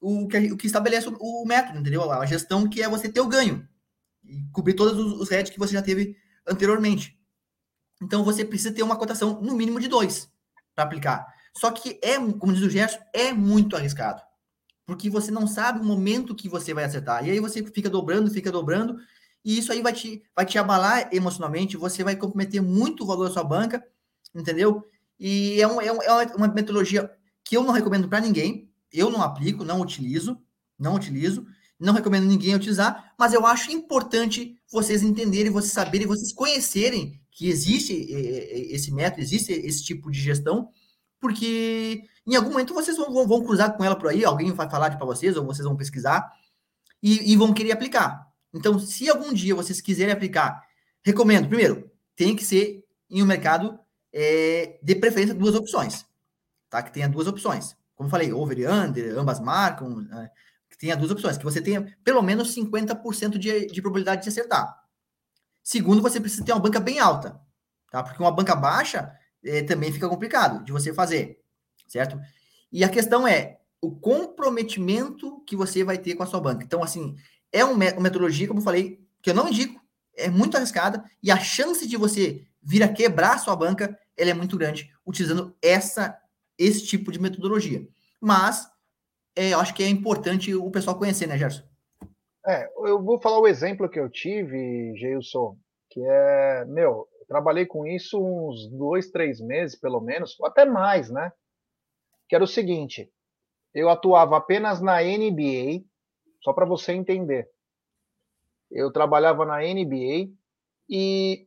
o, 0.00 0.26
que, 0.26 0.50
o 0.50 0.56
que 0.56 0.66
estabelece 0.66 1.10
o, 1.10 1.16
o, 1.20 1.46
método, 1.46 1.78
entendeu? 1.78 2.10
A 2.10 2.24
gestão 2.24 2.66
que 2.66 2.80
é 2.80 2.88
você 2.88 3.06
ter 3.06 3.20
o 3.20 3.28
ganho 3.28 3.68
e 4.24 4.42
cobrir 4.50 4.72
todos 4.72 4.98
os, 4.98 5.20
os 5.20 5.50
que 5.50 5.58
você 5.58 5.74
já 5.74 5.82
teve 5.82 6.16
anteriormente. 6.46 7.20
Então 8.00 8.24
você 8.24 8.46
precisa 8.46 8.72
ter 8.72 8.82
uma 8.82 8.96
cotação 8.96 9.42
no 9.42 9.54
mínimo 9.54 9.78
de 9.78 9.88
2 9.88 10.26
para 10.74 10.84
aplicar. 10.84 11.26
Só 11.54 11.70
que 11.70 12.00
é, 12.02 12.16
como 12.16 12.54
diz 12.54 12.62
o 12.62 12.70
Gerson, 12.70 12.98
é 13.12 13.30
muito 13.30 13.76
arriscado. 13.76 14.22
Porque 14.88 15.10
você 15.10 15.30
não 15.30 15.46
sabe 15.46 15.80
o 15.80 15.84
momento 15.84 16.34
que 16.34 16.48
você 16.48 16.72
vai 16.72 16.82
acertar. 16.82 17.22
E 17.22 17.30
aí 17.30 17.38
você 17.40 17.62
fica 17.62 17.90
dobrando, 17.90 18.30
fica 18.30 18.50
dobrando, 18.50 18.96
e 19.44 19.58
isso 19.58 19.70
aí 19.70 19.82
vai 19.82 19.92
te, 19.92 20.22
vai 20.34 20.46
te 20.46 20.58
abalar 20.58 21.10
emocionalmente, 21.12 21.76
você 21.76 22.02
vai 22.02 22.16
comprometer 22.16 22.62
muito 22.62 23.04
o 23.04 23.06
valor 23.06 23.28
da 23.28 23.34
sua 23.34 23.44
banca, 23.44 23.84
entendeu? 24.34 24.82
E 25.20 25.60
é, 25.60 25.68
um, 25.68 25.78
é, 25.78 25.92
um, 25.92 26.02
é 26.02 26.34
uma 26.34 26.48
metodologia 26.48 27.10
que 27.44 27.54
eu 27.54 27.62
não 27.62 27.74
recomendo 27.74 28.08
para 28.08 28.18
ninguém, 28.18 28.72
eu 28.90 29.10
não 29.10 29.20
aplico, 29.20 29.62
não 29.62 29.78
utilizo, 29.82 30.40
não 30.78 30.94
utilizo, 30.94 31.46
não 31.78 31.92
recomendo 31.92 32.24
ninguém 32.24 32.54
utilizar, 32.54 33.12
mas 33.18 33.34
eu 33.34 33.44
acho 33.44 33.70
importante 33.70 34.58
vocês 34.72 35.02
entenderem, 35.02 35.52
vocês 35.52 35.74
saberem, 35.74 36.06
vocês 36.06 36.32
conhecerem 36.32 37.20
que 37.30 37.46
existe 37.46 37.92
esse 38.72 38.90
método, 38.90 39.20
existe 39.20 39.52
esse 39.52 39.84
tipo 39.84 40.10
de 40.10 40.18
gestão, 40.18 40.70
porque 41.20 42.04
em 42.26 42.36
algum 42.36 42.50
momento 42.50 42.74
vocês 42.74 42.96
vão, 42.96 43.12
vão, 43.12 43.26
vão 43.26 43.42
cruzar 43.42 43.76
com 43.76 43.84
ela 43.84 43.96
por 43.96 44.10
aí, 44.10 44.24
alguém 44.24 44.52
vai 44.52 44.68
falar 44.68 44.96
para 44.96 45.06
vocês, 45.06 45.36
ou 45.36 45.44
vocês 45.44 45.66
vão 45.66 45.76
pesquisar 45.76 46.30
e, 47.02 47.32
e, 47.32 47.36
vão 47.36 47.52
querer 47.52 47.72
aplicar. 47.72 48.26
Então, 48.52 48.78
se 48.78 49.08
algum 49.08 49.32
dia 49.32 49.54
vocês 49.54 49.80
quiserem 49.80 50.12
aplicar, 50.12 50.62
recomendo, 51.02 51.48
primeiro, 51.48 51.90
tem 52.14 52.34
que 52.34 52.44
ser 52.44 52.84
em 53.10 53.22
um 53.22 53.26
mercado 53.26 53.78
é, 54.12 54.78
de 54.82 54.94
preferência 54.96 55.34
duas 55.34 55.54
opções, 55.54 56.06
tá? 56.68 56.82
Que 56.82 56.92
tenha 56.92 57.08
duas 57.08 57.26
opções. 57.26 57.76
Como 57.94 58.08
falei, 58.08 58.32
over 58.32 58.58
e 58.58 58.66
under, 58.66 59.18
ambas 59.18 59.40
marcam, 59.40 60.06
é, 60.12 60.30
que 60.70 60.78
tenha 60.78 60.96
duas 60.96 61.10
opções, 61.10 61.38
que 61.38 61.44
você 61.44 61.60
tenha 61.60 61.96
pelo 62.04 62.22
menos 62.22 62.54
50% 62.54 63.38
de, 63.38 63.66
de 63.66 63.82
probabilidade 63.82 64.22
de 64.22 64.28
acertar. 64.28 64.76
Segundo, 65.62 66.02
você 66.02 66.20
precisa 66.20 66.44
ter 66.44 66.52
uma 66.52 66.60
banca 66.60 66.80
bem 66.80 66.98
alta, 66.98 67.40
tá? 67.90 68.02
Porque 68.02 68.22
uma 68.22 68.32
banca 68.32 68.54
baixa 68.54 69.12
é, 69.48 69.62
também 69.62 69.92
fica 69.92 70.08
complicado 70.08 70.64
de 70.64 70.72
você 70.72 70.92
fazer, 70.92 71.40
certo? 71.86 72.20
E 72.70 72.84
a 72.84 72.88
questão 72.88 73.26
é 73.26 73.58
o 73.80 73.90
comprometimento 73.90 75.40
que 75.46 75.56
você 75.56 75.82
vai 75.82 75.96
ter 75.98 76.14
com 76.14 76.22
a 76.22 76.26
sua 76.26 76.40
banca. 76.40 76.64
Então, 76.64 76.82
assim, 76.82 77.16
é 77.52 77.64
uma 77.64 77.76
metodologia, 77.76 78.46
como 78.46 78.60
eu 78.60 78.64
falei, 78.64 79.00
que 79.22 79.30
eu 79.30 79.34
não 79.34 79.48
indico, 79.48 79.80
é 80.16 80.28
muito 80.28 80.56
arriscada, 80.56 81.04
e 81.22 81.30
a 81.30 81.38
chance 81.38 81.86
de 81.86 81.96
você 81.96 82.44
vir 82.62 82.82
a 82.82 82.92
quebrar 82.92 83.34
a 83.34 83.38
sua 83.38 83.56
banca, 83.56 83.98
ela 84.16 84.30
é 84.30 84.34
muito 84.34 84.58
grande, 84.58 84.92
utilizando 85.06 85.56
essa, 85.62 86.18
esse 86.58 86.84
tipo 86.84 87.12
de 87.12 87.20
metodologia. 87.20 87.86
Mas, 88.20 88.68
é, 89.34 89.50
eu 89.50 89.60
acho 89.60 89.74
que 89.74 89.82
é 89.82 89.88
importante 89.88 90.54
o 90.54 90.70
pessoal 90.70 90.98
conhecer, 90.98 91.26
né, 91.26 91.38
Gerson? 91.38 91.62
É, 92.46 92.68
eu 92.84 93.02
vou 93.02 93.20
falar 93.20 93.38
o 93.38 93.46
exemplo 93.46 93.88
que 93.88 94.00
eu 94.00 94.08
tive, 94.08 94.94
Geilson, 94.96 95.56
que 95.90 96.00
é, 96.02 96.64
meu, 96.66 97.06
trabalhei 97.28 97.66
com 97.66 97.86
isso 97.86 98.18
uns 98.18 98.68
dois, 98.70 99.10
três 99.10 99.40
meses, 99.40 99.78
pelo 99.78 100.00
menos, 100.00 100.36
até 100.42 100.64
mais, 100.64 101.10
né? 101.10 101.30
Que 102.28 102.34
era 102.34 102.42
o 102.42 102.48
seguinte: 102.48 103.12
eu 103.74 103.88
atuava 103.88 104.36
apenas 104.36 104.80
na 104.80 105.02
NBA, 105.02 105.84
só 106.42 106.52
para 106.52 106.66
você 106.66 106.92
entender. 106.92 107.48
Eu 108.70 108.90
trabalhava 108.90 109.44
na 109.44 109.58
NBA 109.58 110.30
e 110.88 111.46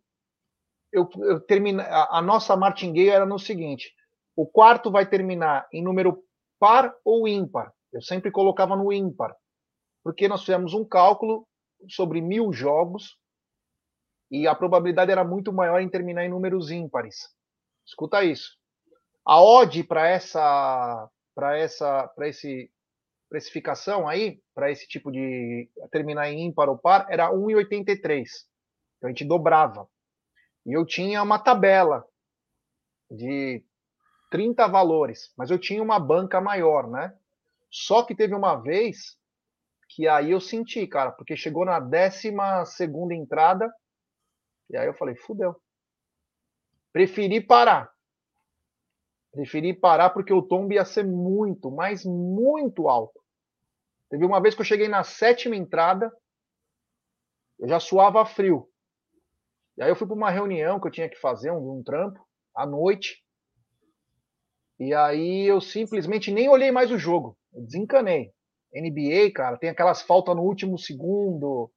eu, 0.92 1.10
eu 1.20 1.40
termina, 1.42 1.84
a, 1.84 2.20
a 2.20 2.22
nossa 2.22 2.56
martingale 2.56 3.10
era 3.10 3.26
no 3.26 3.40
seguinte: 3.40 3.94
o 4.36 4.46
quarto 4.46 4.92
vai 4.92 5.08
terminar 5.10 5.68
em 5.74 5.84
número 5.84 6.24
par 6.60 6.96
ou 7.04 7.28
ímpar. 7.28 7.74
Eu 7.92 8.02
sempre 8.02 8.32
colocava 8.32 8.76
no 8.76 8.94
ímpar, 8.94 9.36
porque 10.04 10.28
nós 10.28 10.42
fizemos 10.42 10.74
um 10.74 10.86
cálculo 10.86 11.48
sobre 11.90 12.22
mil 12.22 12.54
jogos 12.54 13.20
e 14.32 14.48
a 14.48 14.56
probabilidade 14.56 15.12
era 15.12 15.24
muito 15.24 15.52
maior 15.52 15.82
em 15.82 15.90
terminar 15.90 16.26
em 16.26 16.30
números 16.30 16.72
ímpares. 16.72 17.30
Escuta 17.86 18.24
isso. 18.24 18.58
A 19.26 19.42
odd 19.42 19.84
para 19.84 20.08
essa 20.08 21.10
para 21.36 21.58
essa 21.58 22.08
para 22.16 22.28
esse 22.30 22.72
precificação 23.30 24.08
aí, 24.08 24.42
para 24.54 24.72
esse 24.72 24.88
tipo 24.88 25.12
de 25.12 25.70
terminar 25.92 26.30
em 26.30 26.48
ímpar 26.48 26.70
ou 26.70 26.78
par, 26.78 27.06
era 27.10 27.32
1,83. 27.32 28.26
Então 28.98 29.08
a 29.08 29.08
gente 29.08 29.26
dobrava. 29.26 29.88
E 30.66 30.74
eu 30.74 30.86
tinha 30.86 31.24
uma 31.24 31.40
tabela 31.40 32.06
de 33.10 33.64
30 34.30 34.68
valores, 34.68 35.34
mas 35.38 35.50
eu 35.50 35.60
tinha 35.60 35.82
uma 35.82 36.00
banca 36.00 36.40
maior, 36.40 36.90
né? 36.90 37.14
Só 37.70 38.04
que 38.04 38.16
teve 38.16 38.36
uma 38.36 38.56
vez 38.56 39.18
que 39.90 40.08
aí 40.08 40.32
eu 40.32 40.40
senti, 40.40 40.88
cara, 40.88 41.12
porque 41.12 41.36
chegou 41.36 41.66
na 41.66 41.80
décima 41.80 42.66
segunda 42.66 43.14
entrada, 43.14 43.74
e 44.72 44.78
aí 44.78 44.88
eu 44.88 44.94
falei, 44.94 45.16
fudeu. 45.16 45.56
Preferi 46.94 47.42
parar. 47.42 47.92
Preferi 49.32 49.74
parar 49.74 50.10
porque 50.10 50.34
o 50.34 50.42
tombo 50.42 50.74
ia 50.74 50.86
ser 50.86 51.06
muito, 51.06 51.70
mas 51.70 52.06
muito 52.06 52.88
alto. 52.88 53.22
Teve 54.10 54.26
uma 54.26 54.42
vez 54.42 54.56
que 54.56 54.62
eu 54.62 54.66
cheguei 54.66 54.88
na 54.88 55.04
sétima 55.04 55.56
entrada, 55.56 56.12
eu 57.60 57.68
já 57.68 57.80
suava 57.80 58.26
frio. 58.26 58.68
E 59.78 59.84
aí 59.84 59.90
eu 59.90 59.96
fui 59.96 60.08
para 60.08 60.16
uma 60.16 60.30
reunião 60.30 60.80
que 60.80 60.88
eu 60.88 60.92
tinha 60.92 61.10
que 61.10 61.16
fazer, 61.18 61.52
um, 61.52 61.80
um 61.80 61.84
trampo, 61.84 62.20
à 62.56 62.66
noite. 62.66 63.24
E 64.80 64.94
aí 64.94 65.46
eu 65.48 65.62
simplesmente 65.62 66.32
nem 66.32 66.50
olhei 66.50 66.72
mais 66.72 66.92
o 66.92 66.98
jogo. 66.98 67.38
Eu 67.54 67.62
desencanei. 67.62 68.34
NBA, 68.74 69.32
cara, 69.34 69.58
tem 69.58 69.70
aquelas 69.70 70.02
faltas 70.02 70.36
no 70.36 70.44
último 70.44 70.78
segundo, 70.78 71.72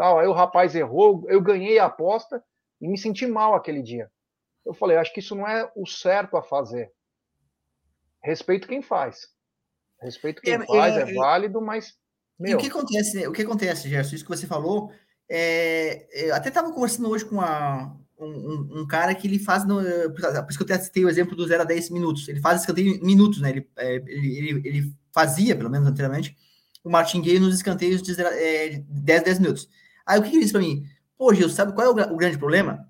Tal. 0.00 0.18
Aí 0.18 0.26
o 0.26 0.32
rapaz 0.32 0.74
errou, 0.74 1.26
eu 1.28 1.42
ganhei 1.42 1.78
a 1.78 1.84
aposta 1.84 2.42
e 2.80 2.88
me 2.88 2.96
senti 2.96 3.26
mal 3.26 3.54
aquele 3.54 3.82
dia. 3.82 4.10
Eu 4.64 4.72
falei, 4.72 4.96
acho 4.96 5.12
que 5.12 5.20
isso 5.20 5.34
não 5.34 5.46
é 5.46 5.70
o 5.76 5.86
certo 5.86 6.38
a 6.38 6.42
fazer. 6.42 6.90
Respeito 8.22 8.66
quem 8.66 8.80
faz. 8.80 9.28
Respeito 10.00 10.40
quem 10.40 10.54
é, 10.54 10.64
faz, 10.64 10.96
é, 10.96 11.02
é, 11.02 11.12
válido, 11.12 11.60
mas. 11.60 11.98
Meu... 12.38 12.56
o 12.56 12.60
que 12.62 12.68
acontece, 12.68 13.28
o 13.28 13.32
que 13.32 13.42
acontece, 13.42 13.90
Gerson? 13.90 14.14
Isso 14.14 14.24
que 14.24 14.30
você 14.30 14.46
falou. 14.46 14.90
É, 15.28 16.28
eu 16.28 16.34
até 16.34 16.48
estava 16.48 16.72
conversando 16.72 17.10
hoje 17.10 17.26
com 17.26 17.34
uma, 17.34 17.94
um, 18.18 18.80
um, 18.80 18.86
cara 18.86 19.14
que 19.14 19.28
ele 19.28 19.38
faz. 19.38 19.66
No, 19.66 19.82
por 20.14 20.46
isso 20.48 20.64
que 20.64 20.72
eu 20.72 20.78
citei 20.78 21.04
o 21.04 21.10
exemplo 21.10 21.36
do 21.36 21.46
0 21.46 21.60
a 21.60 21.66
10 21.66 21.90
minutos. 21.90 22.26
Ele 22.26 22.40
faz 22.40 22.62
escanteio 22.62 22.94
em 22.94 23.04
minutos, 23.04 23.42
né? 23.42 23.50
Ele, 23.50 23.68
é, 23.76 23.96
ele, 23.96 24.38
ele, 24.38 24.68
ele, 24.68 24.96
fazia, 25.12 25.54
pelo 25.54 25.68
menos 25.68 25.86
anteriormente, 25.86 26.34
o 26.82 26.88
martingueiro 26.88 27.44
nos 27.44 27.54
escanteios 27.54 28.00
de 28.00 28.16
10, 28.16 28.28
é, 28.32 29.20
10 29.20 29.40
minutos. 29.40 29.68
Aí 30.06 30.18
o 30.18 30.22
que 30.22 30.30
ele 30.30 30.40
disse 30.40 30.52
para 30.52 30.62
mim? 30.62 30.84
Pô, 31.16 31.34
Gil, 31.34 31.48
sabe 31.48 31.72
qual 31.72 31.86
é 31.86 31.90
o, 31.90 32.14
o, 32.14 32.16
grande 32.16 32.38
problema? 32.38 32.88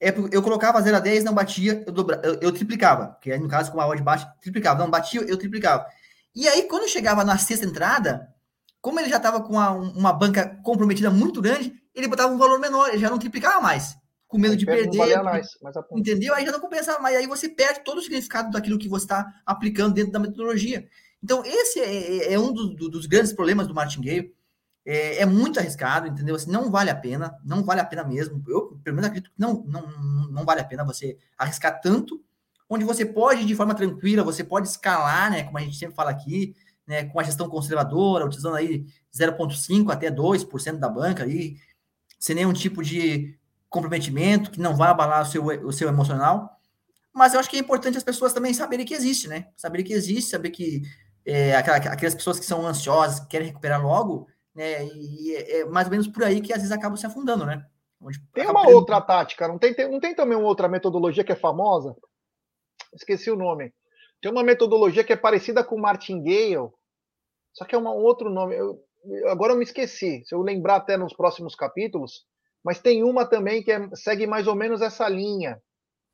É 0.00 0.14
eu 0.30 0.42
colocava 0.42 0.80
0 0.80 0.96
a 0.96 1.00
10, 1.00 1.24
não 1.24 1.34
batia, 1.34 1.82
eu, 1.86 1.92
dobra, 1.92 2.20
eu, 2.24 2.34
eu 2.34 2.52
triplicava. 2.52 3.16
Que 3.20 3.32
aí, 3.32 3.38
no 3.38 3.48
caso, 3.48 3.72
com 3.72 3.80
a 3.80 3.86
odd 3.86 4.02
baixa, 4.02 4.32
triplicava. 4.40 4.78
Não 4.78 4.90
batia, 4.90 5.20
eu 5.22 5.36
triplicava. 5.36 5.86
E 6.34 6.48
aí, 6.48 6.64
quando 6.64 6.88
chegava 6.88 7.24
na 7.24 7.38
sexta 7.38 7.64
entrada, 7.64 8.28
como 8.80 9.00
ele 9.00 9.08
já 9.08 9.16
estava 9.16 9.40
com 9.40 9.54
uma, 9.54 9.70
uma, 9.70 10.12
banca 10.12 10.60
comprometida 10.62 11.10
muito 11.10 11.40
grande, 11.40 11.72
ele 11.94 12.08
botava 12.08 12.32
um 12.32 12.38
valor 12.38 12.58
menor, 12.58 12.88
ele 12.88 12.98
já 12.98 13.08
não 13.08 13.18
triplicava 13.18 13.60
mais. 13.60 13.96
Com 14.28 14.36
medo 14.36 14.52
aí 14.52 14.58
de 14.58 14.66
perder. 14.66 15.22
Mais, 15.22 15.48
entendeu? 15.92 16.34
Aí 16.34 16.44
já 16.44 16.52
não 16.52 16.60
compensava 16.60 17.00
mais. 17.00 17.16
Aí 17.16 17.26
você 17.26 17.48
perde 17.48 17.80
todo 17.84 17.98
o 17.98 18.02
significado 18.02 18.50
daquilo 18.50 18.78
que 18.78 18.88
você 18.88 19.04
está 19.04 19.26
aplicando 19.46 19.94
dentro 19.94 20.12
da 20.12 20.18
metodologia. 20.18 20.86
Então, 21.22 21.42
esse 21.46 21.80
é, 21.80 22.16
é, 22.26 22.32
é 22.34 22.38
um 22.38 22.52
do, 22.52 22.90
dos 22.90 23.06
grandes 23.06 23.32
problemas 23.32 23.66
do 23.66 23.74
martingale. 23.74 24.34
É, 24.86 25.22
é, 25.22 25.26
muito 25.26 25.58
arriscado, 25.58 26.06
entendeu? 26.06 26.36
Assim, 26.36 26.50
não 26.50 26.70
vale 26.70 26.90
a 26.90 26.94
pena, 26.94 27.38
não 27.42 27.64
vale 27.64 27.80
a 27.80 27.84
pena 27.84 28.04
mesmo. 28.04 28.42
Eu, 28.46 28.78
pelo 28.84 28.96
menos, 28.96 29.08
acredito 29.08 29.30
que 29.30 29.40
não, 29.40 29.64
não, 29.66 29.82
não 30.30 30.44
vale 30.44 30.60
a 30.60 30.64
pena 30.64 30.84
você 30.84 31.16
arriscar 31.38 31.80
tanto, 31.80 32.22
onde 32.68 32.84
você 32.84 33.06
pode, 33.06 33.46
de 33.46 33.54
forma 33.54 33.74
tranquila, 33.74 34.22
você 34.22 34.44
pode 34.44 34.68
escalar, 34.68 35.30
né? 35.30 35.44
Como 35.44 35.56
a 35.56 35.60
gente 35.60 35.76
sempre 35.76 35.94
fala 35.94 36.10
aqui, 36.10 36.54
né? 36.86 37.04
Com 37.04 37.18
a 37.18 37.22
gestão 37.22 37.48
conservadora, 37.48 38.26
utilizando 38.26 38.56
aí 38.56 38.86
0,5% 39.14 39.90
até 39.90 40.10
2% 40.10 40.78
da 40.78 40.88
banca 40.88 41.24
aí, 41.24 41.56
sem 42.18 42.36
nenhum 42.36 42.52
tipo 42.52 42.82
de 42.82 43.38
comprometimento 43.70 44.50
que 44.50 44.60
não 44.60 44.76
vai 44.76 44.90
abalar 44.90 45.22
o 45.22 45.26
seu, 45.26 45.44
o 45.66 45.72
seu 45.72 45.88
emocional. 45.88 46.60
Mas 47.12 47.32
eu 47.32 47.40
acho 47.40 47.48
que 47.48 47.56
é 47.56 47.60
importante 47.60 47.96
as 47.96 48.04
pessoas 48.04 48.32
também 48.32 48.52
saberem 48.52 48.84
que 48.84 48.94
existe, 48.94 49.28
né? 49.28 49.48
Saberem 49.56 49.86
que 49.86 49.92
existe, 49.92 50.30
saber 50.30 50.50
que 50.50 50.82
é, 51.24 51.56
aquelas 51.56 52.14
pessoas 52.14 52.38
que 52.38 52.44
são 52.44 52.66
ansiosas, 52.66 53.20
que 53.20 53.28
querem 53.28 53.48
recuperar 53.48 53.82
logo, 53.82 54.28
né? 54.54 54.86
E 54.86 55.34
é, 55.34 55.60
é 55.60 55.64
mais 55.64 55.86
ou 55.86 55.90
menos 55.90 56.08
por 56.08 56.22
aí 56.24 56.40
que 56.40 56.52
às 56.52 56.58
vezes 56.58 56.72
acabam 56.72 56.96
se 56.96 57.06
afundando, 57.06 57.44
né? 57.44 57.66
Onde 58.00 58.20
tem 58.32 58.46
uma 58.46 58.68
outra 58.68 59.00
tática, 59.00 59.48
não 59.48 59.58
tem, 59.58 59.72
tem, 59.72 59.90
não 59.90 59.98
tem 59.98 60.14
também 60.14 60.36
uma 60.36 60.46
outra 60.46 60.68
metodologia 60.68 61.24
que 61.24 61.32
é 61.32 61.36
famosa? 61.36 61.96
Esqueci 62.92 63.30
o 63.30 63.36
nome. 63.36 63.72
Tem 64.20 64.30
uma 64.30 64.42
metodologia 64.42 65.02
que 65.02 65.12
é 65.12 65.16
parecida 65.16 65.64
com 65.64 65.76
o 65.76 65.80
Martingale, 65.80 66.70
só 67.52 67.64
que 67.64 67.74
é 67.74 67.78
um 67.78 67.86
outro 67.86 68.30
nome. 68.30 68.56
Eu, 68.56 68.78
agora 69.28 69.52
eu 69.52 69.56
me 69.56 69.64
esqueci. 69.64 70.22
Se 70.24 70.34
eu 70.34 70.42
lembrar 70.42 70.76
até 70.76 70.96
nos 70.96 71.14
próximos 71.14 71.54
capítulos, 71.54 72.26
mas 72.62 72.80
tem 72.80 73.02
uma 73.02 73.26
também 73.26 73.62
que 73.62 73.72
é, 73.72 73.88
segue 73.94 74.26
mais 74.26 74.46
ou 74.46 74.54
menos 74.54 74.80
essa 74.80 75.08
linha. 75.08 75.60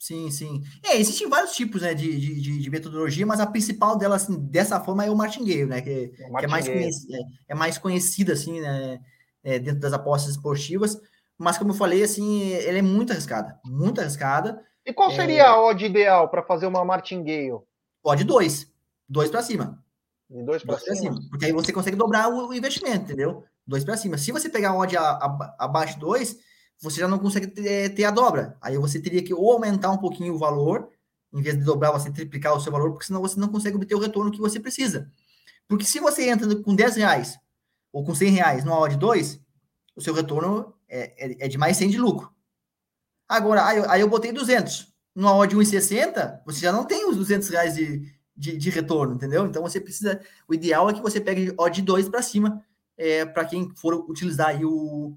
Sim, 0.00 0.30
sim. 0.30 0.62
É, 0.83 0.97
existem 0.97 1.28
vários 1.28 1.52
tipos 1.52 1.83
né, 1.83 1.92
de, 1.92 2.19
de, 2.19 2.59
de, 2.59 2.71
metodologia, 2.71 3.26
mas 3.26 3.38
a 3.38 3.47
principal 3.47 3.99
dela, 3.99 4.16
assim, 4.16 4.35
dessa 4.47 4.80
forma, 4.80 5.04
é 5.04 5.11
o 5.11 5.14
martingale, 5.14 5.66
né? 5.66 5.83
Que, 5.83 5.90
é, 5.90 6.09
que 6.09 6.45
é 6.47 6.49
mais, 6.49 6.66
conhecida, 6.66 7.19
é, 7.19 7.23
é, 7.49 7.54
mais 7.54 7.76
conhecida, 7.76 8.33
assim, 8.33 8.62
né, 8.62 8.99
é, 9.45 9.59
dentro 9.59 9.78
das 9.78 9.92
apostas 9.92 10.30
esportivas. 10.30 10.99
Mas, 11.37 11.59
como 11.59 11.73
eu 11.73 11.75
falei, 11.75 12.02
assim, 12.02 12.50
ela 12.54 12.78
é 12.78 12.83
muito 12.83 13.12
arriscada. 13.12 13.61
Muito 13.62 14.00
arriscada. 14.00 14.64
E 14.87 14.92
qual 14.92 15.11
seria 15.11 15.42
é... 15.42 15.47
a 15.47 15.61
odd 15.61 15.85
ideal 15.85 16.30
para 16.30 16.42
fazer 16.42 16.66
uma 16.66 16.83
martingale? 16.83 17.61
Odd 18.02 18.25
2. 18.25 18.73
2 19.07 19.30
para 19.30 19.42
cima. 19.42 19.85
De 20.30 20.42
2 20.42 20.64
para 20.64 20.78
cima. 20.78 20.97
cima. 20.97 21.21
Porque 21.28 21.45
aí 21.45 21.52
você 21.52 21.75
consegue 21.75 21.97
dobrar 21.99 22.30
o, 22.30 22.49
o 22.49 22.54
investimento, 22.54 23.04
entendeu? 23.04 23.45
2 23.66 23.85
para 23.85 23.99
cima. 23.99 24.16
Se 24.16 24.33
você 24.33 24.49
pegar 24.49 24.71
a 24.71 24.78
odd 24.78 24.97
abaixo 25.59 25.95
de 25.95 26.00
2 26.00 26.38
você 26.81 27.01
já 27.01 27.09
não 27.09 27.19
consegue 27.19 27.47
ter, 27.47 27.95
ter, 27.95 28.05
a 28.05 28.11
dobra. 28.11 28.57
Aí 28.61 28.77
você 28.79 29.01
teria 29.01 29.23
que 29.23 29.35
ou 29.35 29.53
aumentar 29.53 29.91
um 29.91 29.99
pouquinho 29.99 30.35
o 30.35 30.39
valor, 30.39 30.89
em 31.33 31.43
vez 31.43 31.57
de 31.57 31.65
dobrar, 31.65 31.93
você 31.93 32.11
triplicar 32.11 32.55
o 32.55 32.61
seu 32.61 32.73
valor, 32.73 32.91
porque 32.91 33.07
senão 33.07 33.21
você 33.21 33.39
não 33.39 33.49
consegue 33.49 33.77
obter 33.77 33.95
o 33.95 34.01
retorno 34.01 34.31
que 34.31 34.39
você 34.39 34.59
precisa. 34.59 35.11
Porque 35.69 35.85
se 35.85 36.01
você 36.01 36.29
entra 36.29 36.55
com 36.57 36.75
10 36.75 36.97
reais 36.97 37.39
ou 37.93 38.05
com 38.05 38.15
100 38.15 38.31
reais 38.31 38.65
numa 38.65 38.79
odd 38.79 38.97
2, 38.97 39.41
o 39.95 40.01
seu 40.01 40.15
retorno 40.15 40.75
é, 40.89 41.27
é, 41.27 41.45
é, 41.45 41.49
de 41.49 41.59
mais 41.59 41.77
100 41.77 41.91
de 41.91 41.99
lucro. 41.99 42.33
Agora, 43.29 43.65
aí 43.67 43.79
eu, 43.79 43.91
aí 43.91 44.01
eu 44.01 44.09
botei 44.09 44.33
200. 44.33 44.93
Numa 45.15 45.37
odd 45.37 45.55
1,60, 45.55 46.41
você 46.45 46.61
já 46.61 46.73
não 46.73 46.85
tem 46.85 47.09
os 47.09 47.17
200 47.17 47.49
reais 47.51 47.75
de, 47.75 48.11
de, 48.35 48.57
de, 48.57 48.71
retorno, 48.71 49.15
entendeu? 49.15 49.47
Então 49.47 49.63
você 49.63 49.81
precisa. 49.81 50.21
O 50.49 50.55
ideal 50.55 50.89
é 50.89 50.95
que 50.95 51.03
você 51.03 51.21
pegue 51.21 51.53
odd 51.57 51.83
2 51.83 52.09
para 52.09 52.23
cima, 52.23 52.65
é, 52.97 53.25
para 53.25 53.45
quem 53.45 53.71
for 53.77 53.95
utilizar 54.11 54.49
aí 54.49 54.65
o, 54.65 55.17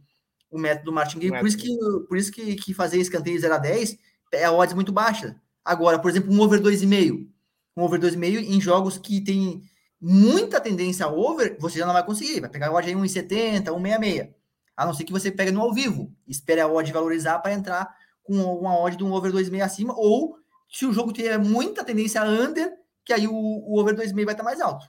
o 0.54 0.60
método 0.60 0.94
Martin 0.94 1.18
Game. 1.18 1.38
Por 1.40 1.48
isso 1.48 1.58
que, 1.58 1.78
por 2.08 2.18
isso 2.18 2.32
que, 2.32 2.56
que 2.56 2.74
fazer 2.74 3.00
escanteio 3.00 3.40
0 3.40 3.56
a 3.56 3.58
10 3.58 3.98
é 4.34 4.46
a 4.46 4.52
odds 4.52 4.76
muito 4.76 4.92
baixa. 4.92 5.36
Agora, 5.66 5.98
por 5.98 6.12
exemplo, 6.12 6.32
um 6.32 6.40
over 6.40 6.62
2,5. 6.62 7.28
Um 7.76 7.82
over 7.82 8.00
2,5 8.00 8.44
em 8.48 8.62
jogos 8.62 9.00
que 9.00 9.20
tem 9.20 9.64
muita 10.00 10.62
tendência 10.62 11.08
over, 11.08 11.58
você 11.60 11.80
já 11.80 11.88
não 11.88 11.94
vai 11.94 12.06
conseguir. 12.06 12.40
Vai 12.40 12.52
pegar 12.52 12.68
a 12.68 12.74
odd 12.74 12.88
aí 12.88 12.94
1,70, 12.94 13.64
1,66. 13.64 14.34
A 14.78 14.86
não 14.86 14.94
ser 14.94 15.06
que 15.06 15.12
você 15.12 15.32
pegue 15.32 15.52
no 15.52 15.62
ao 15.62 15.74
vivo. 15.74 16.14
Espere 16.28 16.62
a 16.62 16.68
odd 16.68 16.92
valorizar 16.92 17.40
para 17.40 17.54
entrar 17.54 17.90
com 18.22 18.36
uma 18.36 18.80
odd 18.80 18.96
de 18.96 19.04
um 19.04 19.12
over 19.12 19.32
2,5 19.32 19.64
acima. 19.64 19.94
Ou 19.98 20.38
se 20.70 20.86
o 20.86 20.94
jogo 20.94 21.12
tiver 21.12 21.40
muita 21.40 21.84
tendência 21.84 22.24
under, 22.24 22.72
que 23.04 23.12
aí 23.12 23.28
o, 23.28 23.34
o 23.34 23.80
over 23.80 23.96
2,5 23.96 24.24
vai 24.24 24.34
estar 24.36 24.44
mais 24.44 24.62
alto. 24.62 24.86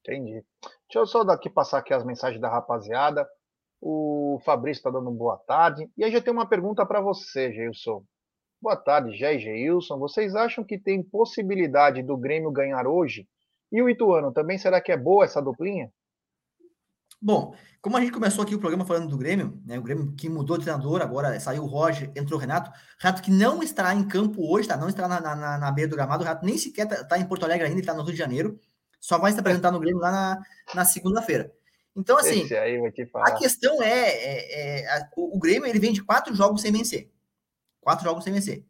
Entendi. 0.00 0.42
Deixa 0.62 1.00
eu 1.00 1.06
só 1.06 1.22
daqui 1.22 1.50
passar 1.50 1.78
aqui 1.78 1.92
as 1.92 2.02
mensagens 2.02 2.40
da 2.40 2.48
rapaziada. 2.48 3.28
O 3.80 4.40
Fabrício 4.44 4.80
está 4.80 4.90
dando 4.90 5.10
boa 5.10 5.36
tarde. 5.36 5.88
E 5.96 6.04
aí 6.04 6.10
já 6.10 6.20
tem 6.20 6.32
uma 6.32 6.48
pergunta 6.48 6.84
para 6.84 7.00
você, 7.00 7.52
Geilson. 7.52 8.02
Boa 8.60 8.76
tarde, 8.76 9.16
Jé 9.16 9.38
Geilson. 9.38 9.98
Vocês 9.98 10.34
acham 10.34 10.64
que 10.64 10.78
tem 10.78 11.02
possibilidade 11.02 12.02
do 12.02 12.16
Grêmio 12.16 12.50
ganhar 12.50 12.86
hoje? 12.86 13.28
E 13.70 13.80
o 13.80 13.88
Ituano, 13.88 14.32
também 14.32 14.58
será 14.58 14.80
que 14.80 14.90
é 14.90 14.96
boa 14.96 15.24
essa 15.24 15.40
duplinha? 15.40 15.92
Bom, 17.20 17.54
como 17.80 17.96
a 17.96 18.00
gente 18.00 18.12
começou 18.12 18.42
aqui 18.42 18.54
o 18.54 18.60
programa 18.60 18.84
falando 18.84 19.08
do 19.08 19.18
Grêmio, 19.18 19.60
né? 19.64 19.78
O 19.78 19.82
Grêmio 19.82 20.12
que 20.16 20.28
mudou 20.28 20.56
de 20.56 20.64
treinador, 20.64 21.02
agora 21.02 21.38
saiu 21.38 21.64
o 21.64 21.66
Roger, 21.66 22.10
entrou 22.16 22.38
o 22.38 22.40
Renato. 22.40 22.70
Renato 22.98 23.22
que 23.22 23.30
não 23.30 23.62
estará 23.62 23.94
em 23.94 24.06
campo 24.06 24.52
hoje, 24.52 24.68
tá? 24.68 24.76
Não 24.76 24.88
estará 24.88 25.08
na, 25.08 25.36
na, 25.36 25.58
na 25.58 25.70
beira 25.72 25.90
do 25.90 25.96
gramado. 25.96 26.22
O 26.22 26.26
Renato 26.26 26.46
nem 26.46 26.56
sequer 26.56 26.86
está 26.86 27.04
tá 27.04 27.18
em 27.18 27.26
Porto 27.26 27.44
Alegre 27.44 27.66
ainda, 27.66 27.74
ele 27.74 27.82
está 27.82 27.94
no 27.94 28.02
Rio 28.02 28.12
de 28.12 28.18
Janeiro. 28.18 28.58
Só 29.00 29.18
vai 29.18 29.32
se 29.32 29.38
apresentar 29.38 29.70
no 29.70 29.80
Grêmio 29.80 30.00
lá 30.00 30.10
na, 30.10 30.42
na 30.74 30.84
segunda-feira. 30.84 31.52
Então, 31.96 32.16
assim, 32.16 32.48
a 33.14 33.32
questão 33.32 33.82
é, 33.82 34.08
é, 34.08 34.80
é 34.82 34.88
a, 34.88 35.10
o, 35.16 35.36
o, 35.36 35.38
Grêmio 35.38 35.66
ele 35.66 35.80
vem 35.80 35.92
de 35.92 36.02
quatro 36.02 36.34
jogos 36.34 36.62
sem 36.62 36.70
vencer. 36.70 37.10
Quatro 37.80 38.04
jogos 38.04 38.22
sem 38.22 38.32
vencer. 38.32 38.64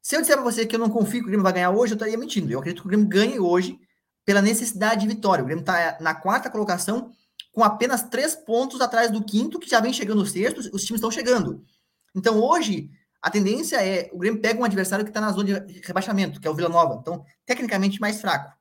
Se 0.00 0.16
eu 0.16 0.20
disser 0.20 0.36
para 0.36 0.44
você 0.44 0.66
que 0.66 0.74
eu 0.74 0.80
não 0.80 0.90
confio 0.90 1.20
que 1.20 1.24
o 1.24 1.28
Grêmio 1.28 1.42
vai 1.42 1.52
ganhar 1.52 1.70
hoje, 1.70 1.92
eu 1.92 1.96
estaria 1.96 2.16
mentindo. 2.16 2.50
Eu 2.50 2.58
acredito 2.58 2.82
que 2.82 2.86
o 2.86 2.90
Grêmio 2.90 3.06
ganhe 3.06 3.38
hoje 3.38 3.78
pela 4.24 4.40
necessidade 4.40 5.02
de 5.02 5.08
vitória. 5.08 5.42
O 5.42 5.46
Grêmio 5.46 5.62
está 5.62 5.98
na 6.00 6.14
quarta 6.14 6.50
colocação 6.50 7.10
com 7.52 7.62
apenas 7.62 8.02
três 8.02 8.34
pontos 8.34 8.80
atrás 8.80 9.10
do 9.10 9.24
quinto, 9.24 9.60
que 9.60 9.70
já 9.70 9.80
vem 9.80 9.92
chegando 9.92 10.22
o 10.22 10.26
sexto, 10.26 10.58
os 10.58 10.84
times 10.84 10.98
estão 10.98 11.10
chegando. 11.10 11.64
Então, 12.14 12.40
hoje, 12.42 12.90
a 13.22 13.30
tendência 13.30 13.76
é 13.76 14.10
o 14.12 14.18
Grêmio 14.18 14.40
pega 14.40 14.60
um 14.60 14.64
adversário 14.64 15.04
que 15.04 15.10
está 15.10 15.20
na 15.20 15.32
zona 15.32 15.60
de 15.60 15.80
rebaixamento, 15.80 16.40
que 16.40 16.46
é 16.46 16.50
o 16.50 16.54
Vila 16.54 16.68
Nova. 16.68 16.98
Então, 17.00 17.24
tecnicamente 17.46 18.00
mais 18.00 18.20
fraco. 18.20 18.52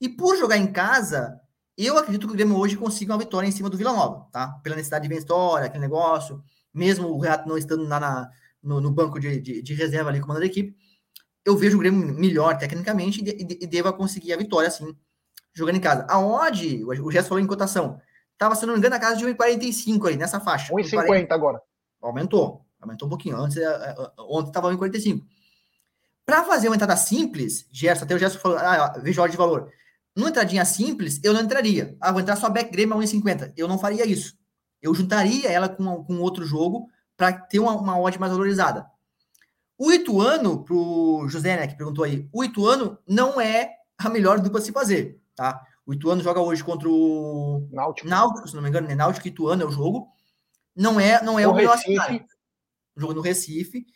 E 0.00 0.08
por 0.08 0.36
jogar 0.36 0.56
em 0.56 0.70
casa, 0.70 1.40
eu 1.86 1.96
acredito 1.96 2.26
que 2.26 2.32
o 2.32 2.36
Grêmio 2.36 2.56
hoje 2.56 2.76
consiga 2.76 3.12
uma 3.12 3.18
vitória 3.18 3.46
em 3.46 3.52
cima 3.52 3.70
do 3.70 3.76
Vila 3.76 3.92
Nova, 3.92 4.26
tá? 4.32 4.48
Pela 4.62 4.74
necessidade 4.74 5.06
de 5.06 5.14
vitória, 5.14 5.66
aquele 5.66 5.82
negócio, 5.82 6.42
mesmo 6.74 7.08
o 7.08 7.20
Renato 7.20 7.48
não 7.48 7.56
estando 7.56 7.86
lá 7.86 8.00
na, 8.00 8.30
no, 8.62 8.80
no, 8.80 8.90
banco 8.90 9.20
de, 9.20 9.40
de, 9.40 9.62
de, 9.62 9.74
reserva 9.74 10.10
ali 10.10 10.20
comandando 10.20 10.44
a 10.44 10.48
equipe, 10.48 10.76
eu 11.44 11.56
vejo 11.56 11.76
o 11.76 11.80
Grêmio 11.80 12.14
melhor 12.14 12.58
tecnicamente 12.58 13.22
e, 13.22 13.30
e, 13.30 13.64
e 13.64 13.66
deva 13.66 13.92
conseguir 13.92 14.32
a 14.32 14.36
vitória, 14.36 14.70
sim, 14.70 14.94
jogando 15.54 15.76
em 15.76 15.80
casa. 15.80 16.06
A 16.08 16.18
odd, 16.18 16.84
o 16.84 17.10
Gerson 17.10 17.28
falou 17.28 17.42
em 17.42 17.46
cotação, 17.46 18.00
estava, 18.32 18.54
se 18.54 18.66
não 18.66 18.74
me 18.74 18.78
engano, 18.78 18.94
na 18.94 19.00
casa 19.00 19.16
de 19.16 19.24
1,45 19.24 20.08
aí, 20.08 20.16
nessa 20.16 20.40
faixa. 20.40 20.72
1,50 20.72 21.28
agora. 21.30 21.60
Aumentou, 22.00 22.64
aumentou 22.80 23.06
um 23.06 23.08
pouquinho. 23.08 23.36
Antes, 23.36 23.56
é, 23.56 23.64
é, 23.64 23.94
ontem 24.18 24.48
estava 24.48 24.72
1,45. 24.72 25.22
Para 26.24 26.44
fazer 26.44 26.68
uma 26.68 26.76
entrada 26.76 26.96
simples, 26.96 27.66
Gerson, 27.72 28.04
até 28.04 28.14
o 28.14 28.18
Gerson 28.18 28.38
falou, 28.38 28.58
ah, 28.58 28.98
vejo 29.02 29.20
a 29.20 29.24
odd 29.24 29.30
de 29.30 29.38
valor. 29.38 29.72
Numa 30.18 30.30
entradinha 30.30 30.64
simples, 30.64 31.20
eu 31.22 31.32
não 31.32 31.42
entraria. 31.42 31.96
Ah, 32.00 32.10
vou 32.10 32.20
entrar 32.20 32.34
só 32.34 32.50
back 32.50 32.72
Grêmio 32.72 32.96
a 32.96 32.98
1,50. 32.98 33.52
Eu 33.56 33.68
não 33.68 33.78
faria 33.78 34.04
isso. 34.04 34.36
Eu 34.82 34.92
juntaria 34.92 35.48
ela 35.48 35.68
com, 35.68 36.02
com 36.02 36.18
outro 36.18 36.44
jogo 36.44 36.90
para 37.16 37.32
ter 37.32 37.60
uma, 37.60 37.76
uma 37.76 37.96
odd 38.00 38.18
mais 38.18 38.32
valorizada. 38.32 38.84
O 39.78 39.92
Ituano, 39.92 40.64
para 40.64 40.74
o 40.74 41.28
José, 41.28 41.56
né, 41.56 41.68
que 41.68 41.76
perguntou 41.76 42.04
aí, 42.04 42.28
o 42.32 42.42
Ituano 42.42 42.98
não 43.06 43.40
é 43.40 43.76
a 43.96 44.08
melhor 44.08 44.40
dupla 44.40 44.58
a 44.58 44.62
se 44.62 44.72
fazer, 44.72 45.22
tá? 45.36 45.64
O 45.86 45.94
Ituano 45.94 46.20
joga 46.20 46.40
hoje 46.40 46.64
contra 46.64 46.88
o 46.88 47.68
Náutico, 47.70 48.08
Náutico 48.08 48.48
se 48.48 48.56
não 48.56 48.62
me 48.62 48.68
engano, 48.68 48.88
né? 48.88 48.96
Náutico 48.96 49.28
e 49.28 49.30
Ituano 49.30 49.62
é 49.62 49.66
o 49.66 49.70
jogo. 49.70 50.08
Não 50.74 50.98
é, 50.98 51.22
não 51.22 51.38
é 51.38 51.46
o, 51.46 51.52
o 51.52 51.54
melhor 51.54 51.76
Recife. 51.76 51.92
cenário. 51.92 52.24
Jogo 52.96 53.14
no 53.14 53.20
Recife, 53.20 53.86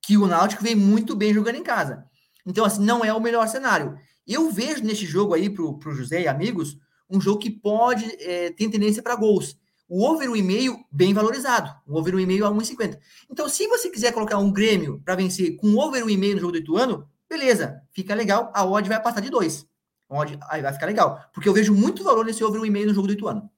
que 0.00 0.16
o 0.16 0.28
Náutico 0.28 0.62
vem 0.62 0.76
muito 0.76 1.16
bem 1.16 1.34
jogando 1.34 1.56
em 1.56 1.64
casa. 1.64 2.04
Então, 2.46 2.64
assim, 2.64 2.84
não 2.84 3.04
é 3.04 3.12
o 3.12 3.20
melhor 3.20 3.48
cenário. 3.48 3.98
Eu 4.26 4.50
vejo 4.50 4.84
neste 4.84 5.04
jogo 5.06 5.34
aí, 5.34 5.50
para 5.50 5.62
o 5.64 5.94
José 5.94 6.22
e 6.22 6.28
amigos, 6.28 6.78
um 7.10 7.20
jogo 7.20 7.40
que 7.40 7.50
pode 7.50 8.04
é, 8.20 8.50
ter 8.50 8.68
tendência 8.70 9.02
para 9.02 9.16
gols. 9.16 9.58
O 9.88 10.04
over 10.08 10.28
1,5 10.28 10.76
bem 10.90 11.12
valorizado. 11.12 11.70
O 11.86 11.98
over 11.98 12.14
1,5 12.14 12.46
a 12.46 12.50
1,50. 12.50 12.98
Então, 13.30 13.48
se 13.48 13.66
você 13.66 13.90
quiser 13.90 14.12
colocar 14.12 14.38
um 14.38 14.50
Grêmio 14.50 15.02
para 15.04 15.16
vencer 15.16 15.56
com 15.56 15.76
over 15.76 16.02
1,5 16.04 16.34
no 16.34 16.40
jogo 16.40 16.52
do 16.52 16.58
Ituano, 16.58 17.08
beleza, 17.28 17.82
fica 17.90 18.14
legal. 18.14 18.50
A 18.54 18.64
odd 18.64 18.88
vai 18.88 19.02
passar 19.02 19.20
de 19.20 19.28
2. 19.28 19.66
Odd, 20.08 20.38
aí 20.48 20.62
vai 20.62 20.72
ficar 20.72 20.86
legal. 20.86 21.20
Porque 21.34 21.48
eu 21.48 21.52
vejo 21.52 21.74
muito 21.74 22.02
valor 22.02 22.24
nesse 22.24 22.42
over 22.42 22.60
1,5 22.60 22.86
no 22.86 22.94
jogo 22.94 23.08
do 23.08 23.12
Ituano. 23.12 23.50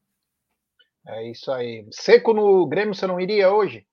É 1.06 1.30
isso 1.30 1.52
aí. 1.52 1.86
Seco 1.92 2.32
no 2.32 2.66
Grêmio 2.66 2.94
você 2.94 3.06
não 3.06 3.20
iria 3.20 3.52
hoje? 3.52 3.86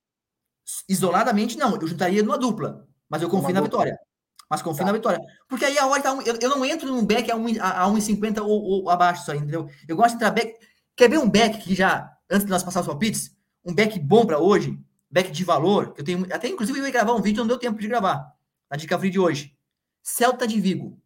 Isoladamente, 0.88 1.56
não. 1.58 1.76
Eu 1.76 1.86
juntaria 1.86 2.22
numa 2.22 2.38
dupla. 2.38 2.88
Mas 3.08 3.22
eu 3.22 3.28
confio 3.28 3.50
Uma 3.50 3.60
na 3.60 3.60
dupla. 3.60 3.84
vitória 3.84 4.11
mas 4.52 4.60
confio 4.60 4.80
tá. 4.80 4.84
na 4.84 4.92
vitória. 4.92 5.18
Porque 5.48 5.64
aí 5.64 5.78
a 5.78 5.86
hora 5.86 6.02
tá. 6.02 6.12
Um, 6.12 6.20
eu, 6.20 6.36
eu, 6.38 6.50
não 6.50 6.62
entro 6.62 6.86
num 6.86 7.06
back 7.06 7.30
a 7.30 7.36
1,50 7.36 8.36
a, 8.36 8.40
a 8.42 8.44
ou, 8.44 8.62
ou, 8.62 8.90
abaixo, 8.90 9.24
só, 9.24 9.32
entendeu? 9.32 9.66
Eu 9.88 9.96
gosto 9.96 10.10
de 10.10 10.16
entrar 10.16 10.30
back. 10.30 10.54
Quer 10.94 11.08
ver 11.08 11.16
um 11.16 11.30
back 11.30 11.56
que 11.56 11.74
já, 11.74 12.12
antes 12.30 12.44
de 12.44 12.50
nós 12.50 12.62
passar 12.62 12.82
os 12.82 12.86
palpites, 12.86 13.34
um 13.64 13.74
back 13.74 13.98
bom 13.98 14.26
para 14.26 14.38
hoje, 14.38 14.78
back 15.10 15.30
de 15.30 15.42
valor, 15.42 15.94
eu 15.96 16.04
tenho. 16.04 16.26
Até 16.30 16.48
inclusive 16.48 16.78
eu 16.78 16.84
ia 16.84 16.90
gravar 16.90 17.14
um 17.14 17.22
vídeo, 17.22 17.40
não 17.40 17.48
deu 17.48 17.58
tempo 17.58 17.80
de 17.80 17.88
gravar. 17.88 18.30
Na 18.70 18.76
dica 18.76 18.98
free 18.98 19.08
de 19.08 19.18
hoje. 19.18 19.56
Celta 20.02 20.46
de 20.46 20.60
Vigo. 20.60 21.00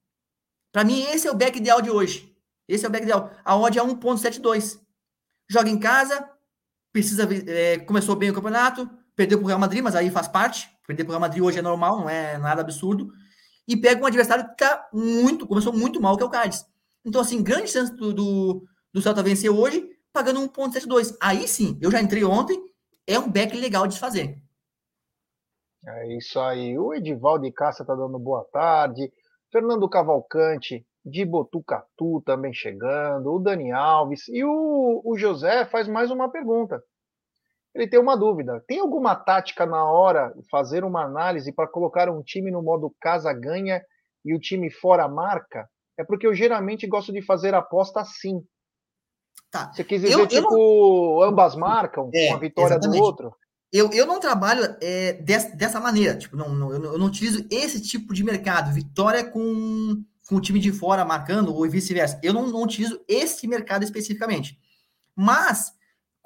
Para 0.73 0.83
mim, 0.83 1.03
esse 1.03 1.29
é 1.29 1.31
o 1.31 1.37
back 1.37 1.57
ideal 1.57 1.81
de 1.81 1.89
hoje. 1.89 2.37
Esse 2.67 2.85
é 2.85 2.89
o 2.89 2.91
back 2.91 3.05
ideal. 3.05 3.31
A 3.45 3.57
odd 3.57 3.79
é 3.79 3.83
1,72. 3.83 4.81
Joga 5.49 5.71
em 5.71 5.79
casa, 5.79 6.29
precisa. 6.93 7.29
É, 7.47 7.79
começou 7.79 8.17
bem 8.17 8.29
o 8.29 8.35
campeonato, 8.35 8.91
perdeu 9.15 9.39
para 9.39 9.45
o 9.45 9.47
Real 9.49 9.61
Madrid, 9.61 9.85
mas 9.85 9.95
aí 9.95 10.11
faz 10.11 10.27
parte. 10.27 10.69
Perder 10.85 11.05
para 11.05 11.11
o 11.11 11.13
Real 11.13 11.21
Madrid 11.21 11.45
hoje 11.45 11.61
é 11.61 11.63
normal, 11.63 12.01
não 12.01 12.11
é 12.11 12.39
nada 12.39 12.61
absurdo 12.61 13.13
e 13.67 13.77
pega 13.77 14.03
um 14.03 14.07
adversário 14.07 14.47
que 14.47 14.53
está 14.53 14.89
muito, 14.93 15.47
começou 15.47 15.73
muito 15.73 16.01
mal, 16.01 16.17
que 16.17 16.23
é 16.23 16.27
o 16.27 16.31
Cádiz. 16.31 16.65
Então, 17.05 17.21
assim, 17.21 17.43
grande 17.43 17.69
chance 17.69 17.95
do, 17.95 18.13
do, 18.13 18.65
do 18.93 19.03
Celta 19.03 19.23
vencer 19.23 19.51
hoje, 19.51 19.89
pagando 20.13 20.41
1,72. 20.41 21.17
Aí 21.21 21.47
sim, 21.49 21.79
eu 21.81 21.91
já 21.91 22.01
entrei 22.01 22.25
ontem, 22.25 22.61
é 23.07 23.19
um 23.19 23.31
back 23.31 23.57
legal 23.57 23.87
de 23.87 23.99
fazer. 23.99 24.41
É 25.87 26.17
isso 26.17 26.41
aí. 26.41 26.79
O 26.79 26.95
Edivaldo 26.95 27.45
de 27.45 27.53
Cássia 27.53 27.83
está 27.83 27.95
dando 27.95 28.19
boa 28.19 28.45
tarde. 28.53 29.13
Fernando 29.53 29.89
Cavalcante, 29.89 30.85
de 31.05 31.25
Botucatu 31.25 32.21
também 32.23 32.53
chegando. 32.53 33.33
O 33.33 33.39
Dani 33.39 33.71
Alves. 33.71 34.27
E 34.29 34.43
o, 34.45 35.01
o 35.05 35.17
José 35.17 35.65
faz 35.67 35.87
mais 35.87 36.11
uma 36.11 36.29
pergunta 36.29 36.83
ele 37.77 37.89
tem 37.89 38.01
uma 38.01 38.17
dúvida. 38.17 38.65
Tem 38.67 38.81
alguma 38.81 39.15
tática 39.15 39.67
na 39.67 39.85
hora 39.85 40.33
de 40.35 40.49
fazer 40.49 40.83
uma 40.85 41.05
análise 41.05 41.53
para 41.53 41.69
colocar 41.69 42.09
um 42.09 42.23
time 42.23 42.51
no 42.51 42.63
modo 42.63 42.95
casa 43.01 43.33
ganha 43.33 43.83
e 44.25 44.35
o 44.35 44.41
time 44.41 44.71
fora 44.71 45.07
marca? 45.07 45.69
É 45.99 46.05
porque 46.05 46.27
eu 46.27 46.35
geralmente 46.35 46.87
gosto 46.87 47.13
de 47.13 47.23
fazer 47.23 47.55
aposta 47.55 48.01
assim. 48.01 48.43
Tá. 49.51 49.73
Você 49.73 49.85
quis 49.85 50.01
dizer, 50.01 50.15
eu, 50.15 50.27
tipo, 50.27 50.55
eu 50.55 51.21
não... 51.21 51.23
ambas 51.23 51.55
marcam, 51.55 52.11
é, 52.15 52.31
uma 52.31 52.41
vitória 52.41 52.75
exatamente. 52.75 52.99
do 52.99 53.05
outro? 53.05 53.35
Eu, 53.73 53.91
eu 53.93 54.07
não 54.07 54.19
trabalho 54.19 54.77
é, 54.81 55.15
dessa, 55.15 55.55
dessa 55.55 55.81
maneira. 55.81 56.17
Tipo, 56.17 56.37
não, 56.37 56.55
não, 56.55 56.73
eu 56.73 56.99
não 56.99 57.07
utilizo 57.07 57.47
esse 57.51 57.81
tipo 57.81 58.15
de 58.15 58.25
mercado. 58.25 58.73
Vitória 58.73 59.25
com, 59.25 60.03
com 60.29 60.37
o 60.37 60.41
time 60.41 60.59
de 60.59 60.73
fora 60.73 61.05
marcando, 61.05 61.55
ou 61.55 61.69
vice-versa. 61.69 62.19
Eu 62.23 62.33
não, 62.33 62.47
não 62.47 62.63
utilizo 62.63 63.03
esse 63.07 63.47
mercado 63.47 63.83
especificamente. 63.83 64.59
Mas 65.15 65.76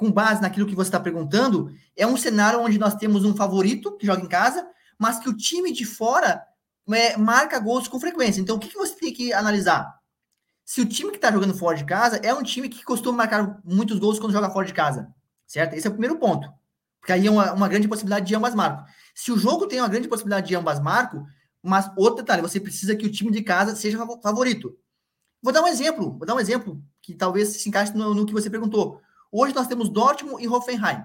com 0.01 0.11
base 0.11 0.41
naquilo 0.41 0.67
que 0.67 0.75
você 0.75 0.89
está 0.89 0.99
perguntando, 0.99 1.71
é 1.95 2.07
um 2.07 2.17
cenário 2.17 2.59
onde 2.59 2.79
nós 2.79 2.95
temos 2.95 3.23
um 3.23 3.37
favorito 3.37 3.99
que 3.99 4.07
joga 4.07 4.23
em 4.23 4.29
casa, 4.29 4.67
mas 4.99 5.19
que 5.19 5.29
o 5.29 5.37
time 5.37 5.71
de 5.71 5.85
fora 5.85 6.43
é, 6.91 7.19
marca 7.19 7.61
gols 7.61 7.87
com 7.87 8.01
frequência. 8.01 8.41
Então, 8.41 8.57
o 8.57 8.59
que, 8.59 8.69
que 8.69 8.79
você 8.79 8.95
tem 8.95 9.13
que 9.13 9.31
analisar? 9.31 9.95
Se 10.65 10.81
o 10.81 10.87
time 10.87 11.11
que 11.11 11.19
está 11.19 11.31
jogando 11.31 11.55
fora 11.55 11.77
de 11.77 11.85
casa 11.85 12.17
é 12.23 12.33
um 12.33 12.43
time 12.43 12.71
que 12.71 12.83
costuma 12.83 13.19
marcar 13.19 13.61
muitos 13.63 13.99
gols 13.99 14.19
quando 14.19 14.33
joga 14.33 14.49
fora 14.49 14.67
de 14.67 14.73
casa, 14.73 15.07
certo? 15.47 15.75
Esse 15.75 15.87
é 15.87 15.91
o 15.91 15.93
primeiro 15.93 16.19
ponto. 16.19 16.51
Porque 16.99 17.13
aí 17.13 17.27
é 17.27 17.31
uma, 17.31 17.53
uma 17.53 17.69
grande 17.69 17.87
possibilidade 17.87 18.27
de 18.27 18.35
ambas 18.35 18.55
marcam. 18.55 18.87
Se 19.15 19.31
o 19.31 19.37
jogo 19.37 19.67
tem 19.67 19.81
uma 19.81 19.89
grande 19.89 20.09
possibilidade 20.09 20.49
de 20.49 20.55
ambas 20.55 20.81
marcam, 20.81 21.27
mas 21.63 21.91
outro 21.95 22.23
detalhe, 22.23 22.41
você 22.41 22.59
precisa 22.59 22.97
que 22.97 23.05
o 23.05 23.13
time 23.13 23.31
de 23.31 23.43
casa 23.43 23.77
seja 23.77 23.99
favorito. 24.23 24.75
Vou 25.43 25.53
dar 25.53 25.61
um 25.61 25.67
exemplo, 25.69 26.17
vou 26.17 26.27
dar 26.27 26.35
um 26.35 26.41
exemplo 26.41 26.83
que 27.03 27.15
talvez 27.15 27.49
se 27.49 27.69
encaixe 27.69 27.95
no, 27.95 28.15
no 28.15 28.25
que 28.25 28.33
você 28.33 28.49
perguntou. 28.49 28.99
Hoje 29.33 29.55
nós 29.55 29.67
temos 29.67 29.89
Dortmund 29.89 30.43
e 30.43 30.49
Hoffenheim. 30.49 31.05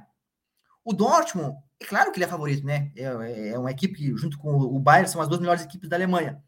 O 0.84 0.94
Dortmund, 0.94 1.58
é 1.80 1.86
claro 1.86 2.12
que 2.12 2.18
ele 2.18 2.26
é 2.26 2.28
favorito, 2.28 2.66
né? 2.66 2.92
É, 2.96 3.04
é, 3.04 3.48
é 3.50 3.60
uma 3.60 3.72
equipe, 3.72 4.16
junto 4.16 4.38
com 4.38 4.56
o 4.56 4.80
Bayern, 4.80 5.10
são 5.10 5.22
as 5.22 5.28
duas 5.28 5.40
melhores 5.40 5.64
equipes 5.64 5.90
da 5.90 5.96
Alemanha. 5.96 6.42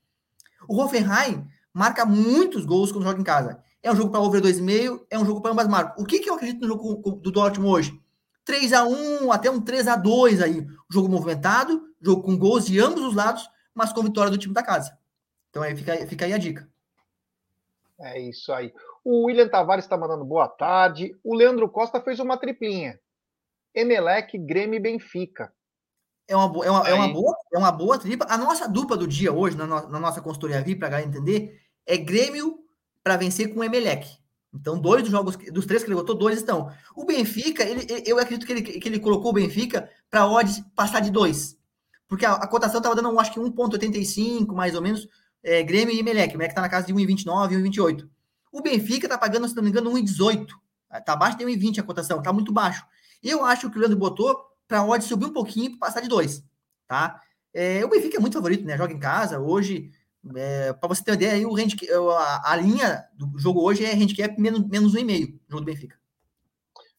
O 0.67 0.81
Hoffenheim 0.81 1.47
marca 1.73 2.05
muitos 2.05 2.65
gols 2.65 2.91
quando 2.91 3.03
joga 3.03 3.19
em 3.19 3.23
casa. 3.23 3.61
É 3.83 3.91
um 3.91 3.95
jogo 3.95 4.11
para 4.11 4.19
over 4.19 4.41
2,5, 4.41 5.05
é 5.09 5.19
um 5.19 5.25
jogo 5.25 5.41
para 5.41 5.51
ambas 5.51 5.67
marcas. 5.67 6.01
O 6.01 6.05
que, 6.05 6.19
que 6.19 6.29
eu 6.29 6.35
acredito 6.35 6.61
no 6.61 6.67
jogo 6.67 7.11
do 7.15 7.31
Dortmund 7.31 7.71
hoje? 7.71 8.01
3 8.43 8.73
a 8.73 8.83
1 8.85 9.31
até 9.31 9.51
um 9.51 9.61
3 9.61 9.87
a 9.87 9.95
2 9.95 10.41
aí. 10.41 10.65
Jogo 10.89 11.09
movimentado, 11.09 11.83
jogo 12.01 12.23
com 12.23 12.37
gols 12.37 12.65
de 12.65 12.79
ambos 12.79 13.03
os 13.03 13.13
lados, 13.13 13.47
mas 13.73 13.93
com 13.93 14.01
vitória 14.01 14.31
do 14.31 14.37
time 14.37 14.53
da 14.53 14.63
casa. 14.63 14.97
Então 15.49 15.61
aí 15.61 15.75
fica, 15.75 15.95
fica 16.07 16.25
aí 16.25 16.33
a 16.33 16.37
dica. 16.37 16.67
É 17.99 18.19
isso 18.19 18.51
aí. 18.53 18.73
O 19.09 19.27
William 19.27 19.47
Tavares 19.47 19.85
está 19.85 19.95
mandando 19.95 20.25
boa 20.25 20.49
tarde. 20.49 21.15
O 21.23 21.33
Leandro 21.33 21.69
Costa 21.69 22.01
fez 22.01 22.19
uma 22.19 22.35
triplinha. 22.35 22.99
Emelec, 23.73 24.37
Grêmio 24.37 24.75
e 24.75 24.81
Benfica. 24.81 25.49
É 26.27 26.35
uma, 26.35 26.65
é, 26.65 26.69
uma, 26.69 26.89
é, 26.89 26.93
uma 26.93 27.07
boa, 27.13 27.37
é 27.53 27.57
uma 27.57 27.71
boa 27.71 27.97
tripla. 27.97 28.27
A 28.29 28.37
nossa 28.37 28.67
dupla 28.67 28.97
do 28.97 29.07
dia 29.07 29.31
hoje, 29.31 29.55
na, 29.55 29.65
no, 29.65 29.87
na 29.87 29.97
nossa 29.97 30.19
consultoria 30.19 30.61
VIP, 30.61 30.79
para 30.79 30.89
a 30.89 30.91
galera 30.91 31.07
entender, 31.07 31.57
é 31.85 31.95
Grêmio 31.95 32.59
para 33.01 33.15
vencer 33.15 33.53
com 33.53 33.61
o 33.61 33.63
Emelec. 33.63 34.09
Então, 34.53 34.77
dois 34.77 35.03
dos 35.03 35.11
jogos, 35.11 35.37
dos 35.37 35.65
três 35.65 35.83
que 35.83 35.87
ele 35.87 35.95
botou, 35.95 36.13
dois 36.13 36.39
estão. 36.39 36.69
O 36.93 37.05
Benfica, 37.05 37.63
ele, 37.63 37.87
eu 38.05 38.19
acredito 38.19 38.45
que 38.45 38.51
ele, 38.51 38.61
que 38.61 38.89
ele 38.89 38.99
colocou 38.99 39.31
o 39.31 39.35
Benfica 39.35 39.89
para 40.09 40.23
a 40.23 40.29
odds 40.29 40.61
passar 40.75 40.99
de 40.99 41.11
dois. 41.11 41.57
Porque 42.09 42.25
a, 42.25 42.33
a 42.33 42.47
cotação 42.47 42.79
estava 42.79 42.93
dando, 42.93 43.17
acho 43.17 43.31
que 43.31 43.39
1,85, 43.39 44.53
mais 44.53 44.75
ou 44.75 44.81
menos, 44.81 45.07
é, 45.41 45.63
Grêmio 45.63 45.95
e 45.95 45.99
Emelec. 45.99 46.33
O 46.33 46.35
Emelec 46.35 46.51
está 46.51 46.61
na 46.61 46.67
casa 46.67 46.87
de 46.87 46.93
1,29, 46.93 47.53
1,28. 47.53 48.16
O 48.51 48.61
Benfica 48.61 49.05
está 49.05 49.17
pagando, 49.17 49.47
se 49.47 49.55
não 49.55 49.63
me 49.63 49.69
engano, 49.69 49.91
1,18. 49.91 50.47
Está 50.93 51.13
abaixo 51.13 51.37
de 51.37 51.45
1,20 51.45 51.79
a 51.79 51.83
cotação, 51.83 52.19
está 52.19 52.31
muito 52.31 52.51
baixo. 52.51 52.85
Eu 53.21 53.43
acho 53.45 53.69
que 53.69 53.77
o 53.77 53.79
Leandro 53.79 53.97
botou 53.97 54.37
para 54.67 54.79
a 54.79 54.85
odd 54.85 55.03
subir 55.03 55.25
um 55.25 55.33
pouquinho 55.33 55.71
para 55.71 55.87
passar 55.87 56.01
de 56.01 56.07
dois, 56.07 56.43
tá? 56.87 57.21
É, 57.53 57.83
o 57.83 57.89
Benfica 57.89 58.17
é 58.17 58.19
muito 58.19 58.33
favorito, 58.33 58.65
né? 58.65 58.77
Joga 58.77 58.93
em 58.93 58.99
casa. 58.99 59.39
Hoje, 59.39 59.91
é, 60.35 60.73
para 60.73 60.89
você 60.89 61.03
ter 61.03 61.11
uma 61.11 61.15
ideia, 61.15 61.33
aí, 61.33 61.45
o 61.45 61.55
handicap, 61.55 61.91
a, 61.91 62.51
a, 62.51 62.55
linha 62.55 63.05
do 63.13 63.37
jogo 63.39 63.61
hoje 63.61 63.83
é 63.83 63.93
handicap 63.93 64.39
menos, 64.39 64.67
menos 64.67 64.93
1,5, 64.93 65.39
jogo 65.47 65.61
do 65.61 65.65
Benfica. 65.65 65.97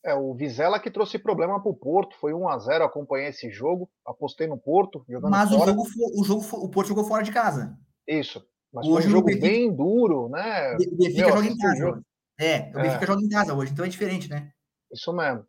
É, 0.03 0.15
o 0.15 0.33
Vizela 0.35 0.81
que 0.81 0.91
trouxe 0.91 1.19
problema 1.19 1.61
para 1.61 1.71
o 1.71 1.75
Porto, 1.75 2.17
foi 2.19 2.33
1 2.33 2.49
a 2.49 2.59
0 2.59 2.85
acompanhei 2.85 3.29
esse 3.29 3.51
jogo, 3.51 3.91
apostei 4.05 4.47
no 4.47 4.57
Porto, 4.57 5.05
Mas 5.23 5.51
fora. 5.51 5.73
o 5.73 5.85
jogo, 5.85 6.21
o 6.21 6.25
jogo 6.25 6.65
o 6.65 6.69
Porto 6.69 6.89
jogou 6.89 7.05
fora 7.05 7.23
de 7.23 7.33
casa. 7.33 7.77
Isso, 8.07 8.43
mas 8.73 8.87
hoje 8.87 9.09
um 9.09 9.11
jogo 9.11 9.27
Benfica, 9.27 9.47
bem 9.47 9.75
duro, 9.75 10.29
né? 10.29 10.75
O 10.75 10.97
Benfica 10.97 11.27
Meu, 11.27 11.37
joga 11.37 11.47
em 11.47 11.57
casa. 11.57 11.77
Jogo. 11.77 12.03
É, 12.39 12.71
o 12.71 12.81
Benfica 12.83 13.05
é. 13.05 13.07
joga 13.07 13.23
em 13.23 13.29
casa 13.29 13.55
hoje, 13.55 13.73
então 13.73 13.85
é 13.85 13.89
diferente, 13.89 14.29
né? 14.29 14.51
Isso 14.93 15.13
mesmo. 15.13 15.45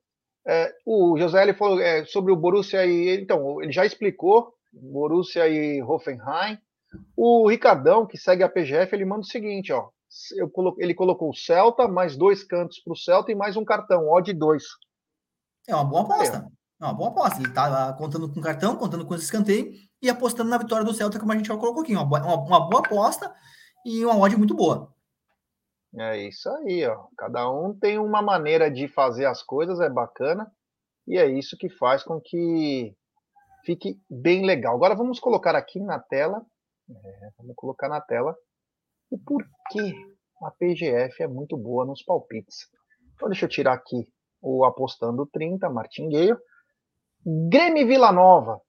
É, 0.47 0.73
o 0.85 1.17
José 1.17 1.43
ele 1.43 1.53
falou 1.53 1.79
é, 1.79 2.05
sobre 2.05 2.31
o 2.31 2.35
Borussia 2.35 2.85
e 2.85 3.21
então 3.21 3.61
ele 3.61 3.71
já 3.71 3.85
explicou 3.85 4.53
Borussia 4.71 5.47
e 5.47 5.81
Hoffenheim. 5.83 6.57
O 7.15 7.47
Ricardão 7.47 8.05
que 8.05 8.17
segue 8.17 8.41
a 8.41 8.49
PGF 8.49 8.95
ele 8.95 9.05
manda 9.05 9.21
o 9.21 9.25
seguinte, 9.25 9.71
ó. 9.71 9.89
Colo... 10.53 10.75
ele 10.79 10.95
colocou 10.95 11.29
o 11.29 11.35
Celta 11.35 11.87
mais 11.87 12.15
dois 12.15 12.43
cantos 12.43 12.79
para 12.79 12.93
o 12.93 12.95
Celta 12.95 13.31
e 13.31 13.35
mais 13.35 13.55
um 13.55 13.63
cartão, 13.63 14.09
odd 14.09 14.33
2. 14.33 14.63
É 15.67 15.75
uma 15.75 15.85
boa 15.85 16.01
aposta. 16.01 16.47
É 16.81 16.85
uma 16.85 16.93
boa 16.93 17.09
aposta. 17.09 17.39
Ele 17.39 17.51
tá 17.51 17.93
contando 17.93 18.33
com 18.33 18.41
cartão, 18.41 18.75
contando 18.75 19.05
com 19.05 19.13
esse 19.13 19.25
escanteio 19.25 19.71
e 20.01 20.09
apostando 20.09 20.49
na 20.49 20.57
vitória 20.57 20.85
do 20.85 20.93
Celta, 20.93 21.19
como 21.19 21.31
a 21.31 21.35
gente 21.35 21.47
já 21.47 21.57
colocou 21.57 21.83
aqui. 21.83 21.93
Uma, 21.93 22.03
uma, 22.03 22.35
uma 22.35 22.69
boa 22.69 22.85
aposta 22.85 23.33
e 23.85 24.05
uma 24.05 24.17
odd 24.17 24.35
muito 24.37 24.55
boa. 24.55 24.93
É 25.97 26.17
isso 26.27 26.49
aí, 26.49 26.85
ó. 26.85 27.07
Cada 27.17 27.49
um 27.49 27.77
tem 27.77 27.97
uma 27.97 28.21
maneira 28.21 28.69
de 28.69 28.87
fazer 28.87 29.25
as 29.25 29.41
coisas, 29.41 29.79
é 29.79 29.89
bacana, 29.89 30.51
e 31.07 31.17
é 31.17 31.27
isso 31.27 31.57
que 31.57 31.69
faz 31.69 32.03
com 32.03 32.21
que 32.21 32.95
fique 33.65 33.99
bem 34.09 34.45
legal. 34.45 34.75
Agora 34.75 34.95
vamos 34.95 35.19
colocar 35.19 35.55
aqui 35.55 35.79
na 35.79 35.99
tela, 35.99 36.45
é, 36.89 37.29
vamos 37.37 37.55
colocar 37.55 37.89
na 37.89 37.99
tela 37.99 38.35
o 39.09 39.17
porquê 39.17 39.93
a 40.43 40.51
PGF 40.51 41.23
é 41.23 41.27
muito 41.27 41.57
boa 41.57 41.85
nos 41.85 42.03
palpites. 42.03 42.67
Então 43.15 43.27
deixa 43.27 43.45
eu 43.45 43.49
tirar 43.49 43.73
aqui 43.73 44.07
o 44.41 44.63
apostando 44.63 45.25
30, 45.25 45.69
Martingueiro. 45.69 46.39
Grêmio 47.49 47.85
Vila 47.85 48.11
Nova, 48.11 48.61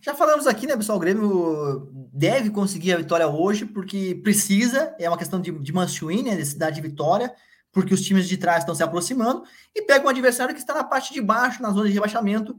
já 0.00 0.14
falamos 0.14 0.46
aqui, 0.46 0.66
né, 0.66 0.76
pessoal? 0.76 0.98
O 0.98 1.00
Grêmio 1.00 1.88
deve 2.12 2.50
conseguir 2.50 2.92
a 2.92 2.96
vitória 2.96 3.26
hoje, 3.26 3.64
porque 3.64 4.20
precisa, 4.22 4.94
é 4.98 5.08
uma 5.08 5.18
questão 5.18 5.40
de, 5.40 5.50
de 5.50 5.72
win, 5.72 6.22
né, 6.22 6.34
necessidade 6.34 6.76
de 6.76 6.82
vitória, 6.82 7.34
porque 7.72 7.94
os 7.94 8.02
times 8.02 8.28
de 8.28 8.36
trás 8.36 8.60
estão 8.60 8.74
se 8.74 8.82
aproximando, 8.82 9.44
e 9.74 9.82
pega 9.82 10.04
um 10.04 10.08
adversário 10.08 10.54
que 10.54 10.60
está 10.60 10.74
na 10.74 10.84
parte 10.84 11.12
de 11.12 11.20
baixo, 11.20 11.62
na 11.62 11.70
zona 11.70 11.88
de 11.88 11.94
rebaixamento. 11.94 12.58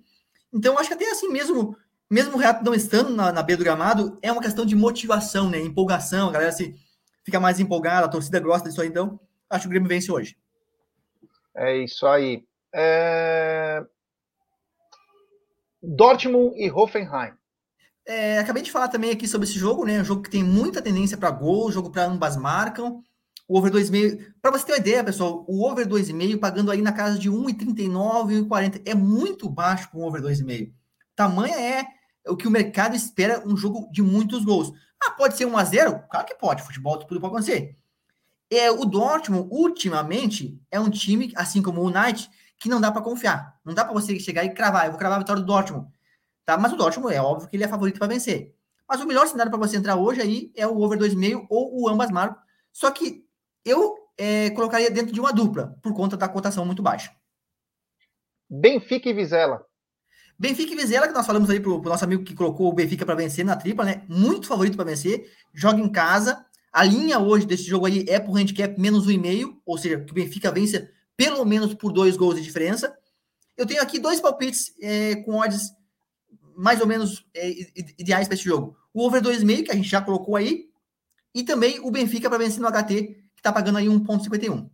Então, 0.54 0.78
acho 0.78 0.90
que 0.90 0.94
até 0.94 1.10
assim 1.10 1.30
mesmo, 1.30 1.78
mesmo 2.10 2.36
o 2.36 2.38
Reato 2.38 2.64
não 2.64 2.74
estando 2.74 3.10
na, 3.10 3.32
na 3.32 3.44
beira 3.44 3.60
do 3.60 3.64
gramado, 3.64 4.18
é 4.22 4.32
uma 4.32 4.42
questão 4.42 4.66
de 4.66 4.76
motivação, 4.76 5.50
né, 5.50 5.60
empolgação, 5.60 6.30
a 6.30 6.32
galera 6.32 6.52
se 6.52 6.76
fica 7.24 7.40
mais 7.40 7.60
empolgada, 7.60 8.06
a 8.06 8.10
torcida 8.10 8.40
gosta 8.40 8.70
disso 8.70 8.82
aí, 8.82 8.88
então 8.88 9.20
acho 9.50 9.64
que 9.64 9.68
o 9.68 9.70
Grêmio 9.72 9.90
vence 9.90 10.12
hoje. 10.12 10.38
É 11.56 11.78
isso 11.78 12.06
aí. 12.06 12.44
É... 12.74 13.86
Dortmund 15.88 16.56
e 16.56 16.72
Hoffenheim. 16.72 17.34
É, 18.08 18.38
acabei 18.38 18.62
de 18.62 18.72
falar 18.72 18.88
também 18.88 19.12
aqui 19.12 19.28
sobre 19.28 19.48
esse 19.48 19.58
jogo, 19.58 19.86
né? 19.86 20.02
Um 20.02 20.06
jogo 20.06 20.22
que 20.22 20.30
tem 20.30 20.44
muita 20.44 20.82
tendência 20.82 21.18
para 21.18 21.32
gol, 21.32 21.72
jogo 21.72 21.90
para 21.90 22.06
ambas 22.06 22.38
marcam. 22.38 23.02
O 23.48 23.58
over 23.58 23.72
2,5. 23.72 24.34
Para 24.42 24.52
você 24.52 24.66
ter 24.66 24.72
uma 24.74 24.78
ideia, 24.80 25.04
pessoal, 25.04 25.46
o 25.48 25.68
over 25.70 25.88
2,5 25.88 26.40
pagando 26.40 26.72
aí 26.72 26.82
na 26.82 26.92
casa 26.92 27.18
de 27.18 27.30
1,39, 27.30 28.48
1,40. 28.48 28.82
É 28.86 28.96
muito 28.96 29.50
baixo 29.50 29.90
para 29.90 30.00
um 30.00 30.04
over 30.04 30.22
2,5. 30.22 30.72
Tamanha 31.16 31.56
é 31.56 31.86
o 32.28 32.36
que 32.36 32.48
o 32.48 32.52
mercado 32.52 32.96
espera 32.96 33.44
um 33.46 33.56
jogo 33.56 33.88
de 33.92 34.02
muitos 34.02 34.44
gols. 34.44 34.72
Ah, 35.04 35.12
pode 35.12 35.38
ser 35.38 35.46
1 35.46 35.58
a 35.58 35.64
0 35.64 36.04
Claro 36.10 36.26
que 36.26 36.36
pode. 36.36 36.64
Futebol 36.64 36.98
tudo 36.98 37.22
pode 37.22 37.34
acontecer. 37.34 37.78
É, 38.50 38.70
o 38.72 38.86
Dortmund, 38.86 39.48
ultimamente, 39.52 40.60
é 40.70 40.80
um 40.80 40.90
time, 40.90 41.32
assim 41.36 41.62
como 41.62 41.82
o 41.82 41.88
United, 41.88 42.30
que 42.60 42.70
não 42.70 42.80
dá 42.80 42.92
para 42.92 43.02
confiar. 43.02 43.60
Não 43.64 43.74
dá 43.74 43.84
para 43.84 43.94
você 43.94 44.20
chegar 44.20 44.44
e 44.44 44.54
cravar. 44.54 44.86
Eu 44.86 44.92
vou 44.92 45.00
cravar 45.00 45.18
a 45.18 45.20
vitória 45.20 45.42
do 45.42 45.46
Dortmund. 45.46 45.88
Tá? 46.46 46.58
Mas 46.58 46.74
o 46.74 46.78
Dortmund 46.78 47.14
é 47.14 47.22
óbvio 47.22 47.50
que 47.50 47.56
ele 47.56 47.64
é 47.64 47.68
favorito 47.68 47.98
para 47.98 48.08
vencer. 48.08 48.54
Mas 48.88 49.02
o 49.02 49.08
melhor 49.08 49.28
cenário 49.28 49.52
para 49.52 49.60
você 49.60 49.78
entrar 49.78 49.96
hoje 49.96 50.22
aí 50.22 50.52
é 50.56 50.68
o 50.68 50.78
over 50.80 50.98
2,5 50.98 51.48
ou 51.50 51.82
o 51.82 51.90
ambas 51.90 52.12
marcam. 52.12 52.38
Só 52.72 52.92
que 52.92 53.26
eu 53.64 53.96
é, 54.18 54.52
colocaria 54.52 54.92
dentro 54.92 55.12
de 55.12 55.20
uma 55.20 55.34
dupla, 55.34 55.76
por 55.82 55.94
conta 55.94 56.16
da 56.16 56.28
cotação 56.28 56.66
muito 56.66 56.84
baixa. 56.84 57.12
Benfica 58.50 59.10
e 59.10 59.14
Vizela. 59.14 59.66
Benfica 60.38 60.74
e 60.74 60.76
Vizela, 60.76 61.08
que 61.08 61.14
nós 61.14 61.26
falamos 61.26 61.50
aí 61.50 61.60
pro, 61.60 61.82
pro 61.82 61.90
nosso 61.90 62.04
amigo 62.04 62.24
que 62.24 62.36
colocou 62.36 62.70
o 62.70 62.74
Benfica 62.74 63.06
para 63.06 63.16
vencer 63.16 63.44
na 63.44 63.56
tripla, 63.56 63.86
né? 63.86 64.04
Muito 64.08 64.48
favorito 64.48 64.76
para 64.76 64.86
vencer. 64.86 65.32
Joga 65.54 65.80
em 65.80 65.90
casa. 65.90 66.46
A 66.72 66.84
linha 66.84 67.20
hoje 67.20 67.46
desse 67.46 67.64
jogo 67.64 67.86
aí 67.86 68.06
é 68.08 68.20
por 68.20 68.38
handicap 68.38 68.80
menos 68.80 69.08
1,5, 69.08 69.62
ou 69.66 69.78
seja, 69.78 70.00
que 70.02 70.12
o 70.12 70.16
Benfica 70.16 70.52
vença 70.52 70.90
pelo 71.18 71.46
menos 71.46 71.74
por 71.74 71.92
dois 71.92 72.18
gols 72.18 72.36
de 72.36 72.42
diferença. 72.42 72.96
Eu 73.58 73.66
tenho 73.66 73.82
aqui 73.82 74.00
dois 74.00 74.20
palpites 74.20 74.74
é, 74.82 75.16
com 75.24 75.40
odds 75.40 75.72
mais 76.56 76.80
ou 76.80 76.88
menos 76.88 77.26
é, 77.34 77.50
ideais 77.98 78.28
para 78.28 78.36
esse 78.36 78.44
jogo. 78.44 78.78
O 78.94 79.06
over 79.06 79.22
2,5, 79.22 79.66
que 79.66 79.72
a 79.72 79.76
gente 79.76 79.90
já 79.90 80.02
colocou 80.02 80.36
aí, 80.36 80.70
e 81.34 81.44
também 81.44 81.80
o 81.82 81.92
Benfica 81.92 82.30
para 82.30 82.38
vencer 82.38 82.62
no 82.62 82.72
HT, 82.72 83.04
que 83.36 83.40
está 83.40 83.52
pagando 83.52 83.78
aí 83.78 83.88
1,51. 83.88 84.70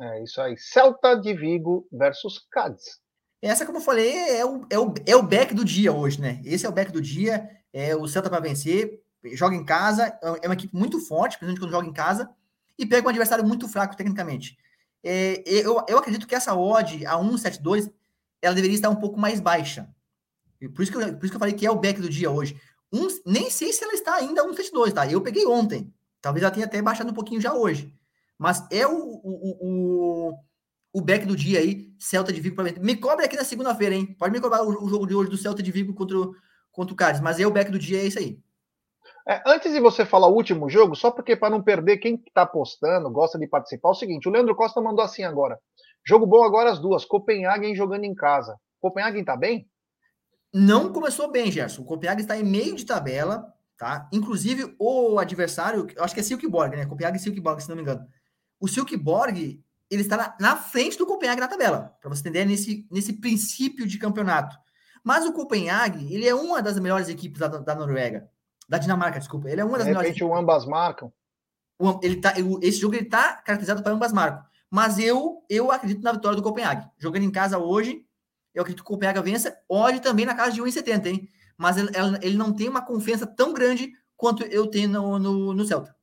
É 0.00 0.22
isso 0.22 0.40
aí. 0.40 0.56
Celta 0.56 1.16
de 1.16 1.34
Vigo 1.34 1.88
versus 1.90 2.38
Cádiz. 2.50 3.00
Essa, 3.42 3.66
como 3.66 3.78
eu 3.78 3.82
falei, 3.82 4.12
é 4.12 4.44
o, 4.44 4.66
é, 4.70 4.78
o, 4.78 4.94
é 5.06 5.16
o 5.16 5.22
back 5.22 5.52
do 5.54 5.64
dia 5.64 5.92
hoje, 5.92 6.20
né? 6.20 6.40
Esse 6.44 6.66
é 6.66 6.68
o 6.68 6.72
back 6.72 6.92
do 6.92 7.00
dia. 7.00 7.50
É 7.72 7.96
o 7.96 8.06
Celta 8.06 8.30
para 8.30 8.40
vencer. 8.40 9.02
Joga 9.32 9.56
em 9.56 9.64
casa. 9.64 10.16
É 10.42 10.46
uma 10.46 10.54
equipe 10.54 10.76
muito 10.76 11.00
forte, 11.00 11.38
principalmente 11.38 11.60
quando 11.60 11.72
joga 11.72 11.88
em 11.88 11.92
casa. 11.92 12.30
E 12.78 12.86
pega 12.86 13.06
um 13.06 13.10
adversário 13.10 13.44
muito 13.44 13.66
fraco 13.68 13.96
tecnicamente. 13.96 14.56
É, 15.02 15.42
eu, 15.46 15.82
eu 15.88 15.98
acredito 15.98 16.26
que 16.26 16.34
essa 16.34 16.54
odd 16.54 17.06
a 17.06 17.14
1,72 17.16 17.90
ela 18.42 18.54
deveria 18.54 18.74
estar 18.74 18.90
um 18.90 18.96
pouco 18.96 19.18
mais 19.18 19.40
baixa. 19.40 19.88
Por 20.74 20.82
isso, 20.82 20.92
que 20.92 20.98
eu, 20.98 21.16
por 21.16 21.24
isso 21.24 21.32
que 21.32 21.36
eu 21.36 21.40
falei 21.40 21.54
que 21.54 21.66
é 21.66 21.70
o 21.70 21.80
back 21.80 22.00
do 22.00 22.08
dia 22.08 22.30
hoje. 22.30 22.60
Um, 22.92 23.06
nem 23.24 23.50
sei 23.50 23.72
se 23.72 23.82
ela 23.82 23.94
está 23.94 24.16
ainda 24.16 24.46
1,72, 24.46 24.92
tá? 24.92 25.06
Eu 25.06 25.20
peguei 25.20 25.46
ontem. 25.46 25.92
Talvez 26.20 26.42
ela 26.42 26.52
tenha 26.52 26.66
até 26.66 26.82
baixado 26.82 27.10
um 27.10 27.14
pouquinho 27.14 27.40
já 27.40 27.54
hoje. 27.54 27.94
Mas 28.38 28.66
é 28.70 28.86
o, 28.86 28.92
o, 28.92 29.56
o, 29.60 30.38
o 30.92 31.00
back 31.00 31.24
do 31.24 31.36
dia 31.36 31.60
aí, 31.60 31.94
Celta 31.98 32.32
de 32.32 32.40
Vigo 32.40 32.56
para 32.56 32.72
Me 32.80 32.96
cobre 32.96 33.24
aqui 33.24 33.36
na 33.36 33.44
segunda-feira, 33.44 33.94
hein? 33.94 34.14
Pode 34.18 34.32
me 34.32 34.40
cobrar 34.40 34.62
o, 34.62 34.84
o, 34.84 34.88
jogo 34.88 35.06
de 35.06 35.14
hoje 35.14 35.30
do 35.30 35.36
Celta 35.38 35.62
de 35.62 35.70
Vigo 35.70 35.94
contra, 35.94 36.18
o, 36.18 36.34
contra 36.72 36.92
o 36.92 36.96
Cádiz. 36.96 37.20
Mas 37.20 37.38
é 37.38 37.46
o 37.46 37.50
back 37.50 37.70
do 37.70 37.78
dia, 37.78 38.00
é 38.00 38.06
isso 38.06 38.18
aí. 38.18 38.38
É, 39.28 39.42
antes 39.46 39.72
de 39.72 39.80
você 39.80 40.04
falar 40.04 40.28
o 40.28 40.34
último 40.34 40.68
jogo, 40.68 40.94
só 40.94 41.10
porque 41.10 41.36
para 41.36 41.50
não 41.50 41.62
perder 41.62 41.98
quem 41.98 42.22
está 42.26 42.42
apostando, 42.42 43.10
gosta 43.10 43.38
de 43.38 43.46
participar, 43.46 43.88
é 43.88 43.92
o 43.92 43.94
seguinte: 43.94 44.28
o 44.28 44.32
Leandro 44.32 44.54
Costa 44.54 44.80
mandou 44.80 45.04
assim 45.04 45.24
agora. 45.24 45.58
Jogo 46.04 46.26
bom 46.26 46.42
agora 46.42 46.70
as 46.70 46.78
duas. 46.78 47.04
Copenhagen 47.04 47.74
jogando 47.74 48.04
em 48.04 48.14
casa. 48.14 48.56
Copenhagen 48.80 49.20
está 49.20 49.36
bem? 49.36 49.68
Não 50.52 50.92
começou 50.92 51.30
bem, 51.30 51.50
Gerson. 51.50 51.82
O 51.82 51.84
Copenhagen 51.84 52.22
está 52.22 52.36
em 52.36 52.42
meio 52.42 52.74
de 52.74 52.84
tabela, 52.84 53.52
tá? 53.76 54.08
Inclusive, 54.12 54.74
o 54.78 55.18
adversário, 55.18 55.86
acho 55.98 56.14
que 56.14 56.20
é 56.20 56.22
Silkeborg, 56.22 56.76
né? 56.76 56.86
Copenhague 56.86 57.18
e 57.18 57.20
Silkeborg, 57.20 57.62
se 57.62 57.68
não 57.68 57.76
me 57.76 57.82
engano. 57.82 58.04
O 58.58 58.66
Silkeborg, 58.66 59.62
ele 59.90 60.02
está 60.02 60.16
na, 60.16 60.36
na 60.40 60.56
frente 60.56 60.98
do 60.98 61.06
Copenhague 61.06 61.40
na 61.40 61.48
tabela, 61.48 61.96
para 62.00 62.10
você 62.10 62.20
entender, 62.20 62.44
nesse, 62.44 62.86
nesse 62.90 63.12
princípio 63.12 63.86
de 63.86 63.98
campeonato. 63.98 64.56
Mas 65.04 65.24
o 65.24 65.32
Copenhague, 65.32 66.12
ele 66.12 66.28
é 66.28 66.34
uma 66.34 66.60
das 66.60 66.78
melhores 66.78 67.08
equipes 67.08 67.38
da, 67.38 67.48
da 67.48 67.74
Noruega, 67.74 68.28
da 68.70 68.78
Dinamarca, 68.78 69.18
desculpa. 69.18 69.50
Ele 69.50 69.60
é 69.60 69.64
uma 69.64 69.78
das 69.78 69.86
de 69.88 69.92
melhores. 69.92 70.20
O 70.22 70.32
ambas 70.32 70.64
marcam. 70.64 71.12
Ele 72.00 72.20
tá, 72.20 72.34
esse 72.62 72.78
jogo 72.78 72.94
ele 72.94 73.06
tá 73.06 73.34
caracterizado 73.42 73.82
para 73.82 73.92
ambas 73.92 74.12
marcam. 74.12 74.44
Mas 74.70 74.96
eu, 75.00 75.44
eu 75.50 75.72
acredito 75.72 76.04
na 76.04 76.12
vitória 76.12 76.36
do 76.36 76.42
Copenhague. 76.42 76.88
Jogando 76.96 77.24
em 77.24 77.32
casa 77.32 77.58
hoje, 77.58 78.06
eu 78.54 78.62
acredito 78.62 78.84
que 78.84 78.88
o 78.88 78.94
Copenhague 78.94 79.20
vença. 79.22 79.60
Hoje 79.68 79.98
também 79.98 80.24
na 80.24 80.36
casa 80.36 80.52
de 80.52 80.62
1,70, 80.62 81.06
hein? 81.06 81.28
Mas 81.58 81.78
ele, 81.78 81.90
ele 82.22 82.36
não 82.36 82.54
tem 82.54 82.68
uma 82.68 82.80
confiança 82.80 83.26
tão 83.26 83.52
grande 83.52 83.90
quanto 84.16 84.44
eu 84.44 84.68
tenho 84.68 84.88
no, 84.88 85.18
no, 85.18 85.52
no 85.52 85.64
Celta. 85.64 85.96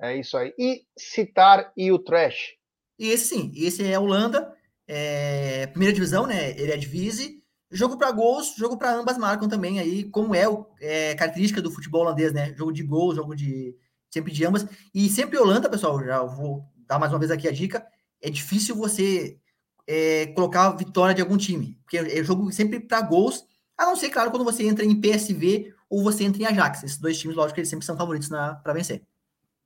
É 0.00 0.16
isso 0.16 0.36
aí. 0.36 0.54
E 0.56 0.86
citar 0.96 1.72
e 1.76 1.90
o 1.90 1.98
Trash? 1.98 2.54
E 3.00 3.08
esse 3.08 3.34
sim, 3.34 3.52
esse 3.56 3.84
é 3.84 3.94
a 3.94 4.00
Holanda, 4.00 4.54
é, 4.86 5.66
primeira 5.66 5.92
divisão, 5.92 6.24
né? 6.24 6.50
Ele 6.50 6.70
é 6.70 6.76
divise. 6.76 7.37
Jogo 7.70 7.98
para 7.98 8.10
gols, 8.10 8.54
jogo 8.56 8.78
para 8.78 8.94
ambas 8.94 9.18
marcam 9.18 9.48
também 9.48 9.78
aí, 9.78 10.04
como 10.04 10.34
é, 10.34 10.48
o, 10.48 10.66
é 10.80 11.14
característica 11.14 11.60
do 11.60 11.70
futebol 11.70 12.00
holandês, 12.00 12.32
né? 12.32 12.54
Jogo 12.56 12.72
de 12.72 12.82
gol, 12.82 13.14
jogo 13.14 13.36
de 13.36 13.76
sempre 14.10 14.32
de 14.32 14.44
ambas. 14.44 14.66
E 14.94 15.08
sempre 15.08 15.38
Holanda, 15.38 15.68
pessoal, 15.68 16.02
já 16.02 16.22
vou 16.22 16.64
dar 16.86 16.98
mais 16.98 17.12
uma 17.12 17.18
vez 17.18 17.30
aqui 17.30 17.46
a 17.46 17.52
dica. 17.52 17.86
É 18.22 18.30
difícil 18.30 18.74
você 18.74 19.38
é, 19.86 20.26
colocar 20.28 20.66
a 20.66 20.76
vitória 20.76 21.14
de 21.14 21.20
algum 21.20 21.36
time, 21.36 21.78
porque 21.82 21.98
é 21.98 22.24
jogo 22.24 22.50
sempre 22.52 22.80
para 22.80 23.02
gols, 23.02 23.44
a 23.76 23.86
não 23.86 23.96
ser, 23.96 24.10
claro, 24.10 24.30
quando 24.30 24.44
você 24.44 24.66
entra 24.66 24.84
em 24.84 25.00
PSV 25.00 25.72
ou 25.88 26.02
você 26.02 26.24
entra 26.24 26.42
em 26.42 26.46
Ajax. 26.46 26.82
Esses 26.82 26.98
dois 26.98 27.18
times, 27.18 27.36
lógico, 27.36 27.60
eles 27.60 27.68
sempre 27.68 27.86
são 27.86 27.96
favoritos 27.96 28.28
para 28.28 28.72
vencer. 28.72 29.02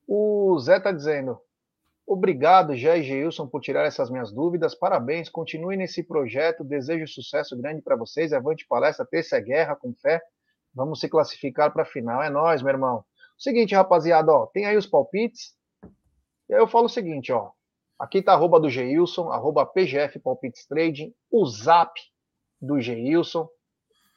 O 0.06 0.58
Zé 0.60 0.78
tá 0.78 0.92
dizendo: 0.92 1.38
Obrigado, 2.12 2.74
e 2.74 2.76
Geilson, 2.76 3.48
por 3.48 3.62
tirar 3.62 3.86
essas 3.86 4.10
minhas 4.10 4.30
dúvidas. 4.30 4.74
Parabéns, 4.74 5.30
continue 5.30 5.78
nesse 5.78 6.02
projeto. 6.02 6.62
Desejo 6.62 7.06
sucesso 7.06 7.56
grande 7.56 7.80
para 7.80 7.96
vocês. 7.96 8.34
Avante 8.34 8.66
palestra, 8.68 9.06
terça 9.06 9.38
é 9.38 9.40
guerra, 9.40 9.74
com 9.74 9.94
fé. 9.94 10.20
Vamos 10.74 11.00
se 11.00 11.08
classificar 11.08 11.72
para 11.72 11.84
a 11.84 11.86
final. 11.86 12.22
É 12.22 12.28
nós, 12.28 12.60
meu 12.60 12.74
irmão. 12.74 13.02
Seguinte, 13.38 13.74
rapaziada, 13.74 14.30
ó, 14.30 14.44
tem 14.44 14.66
aí 14.66 14.76
os 14.76 14.86
palpites. 14.86 15.54
E 16.50 16.54
aí 16.54 16.60
eu 16.60 16.68
falo 16.68 16.84
o 16.84 16.90
seguinte, 16.90 17.32
ó. 17.32 17.50
Aqui 17.98 18.20
tá 18.20 18.34
arroba 18.34 18.60
do 18.60 18.68
Geilson, 18.68 19.30
arroba 19.30 19.64
PGF 19.64 20.18
Palpites 20.18 20.66
Trading, 20.66 21.14
o 21.30 21.46
zap 21.46 21.98
do 22.60 22.78
Geilson. 22.78 23.48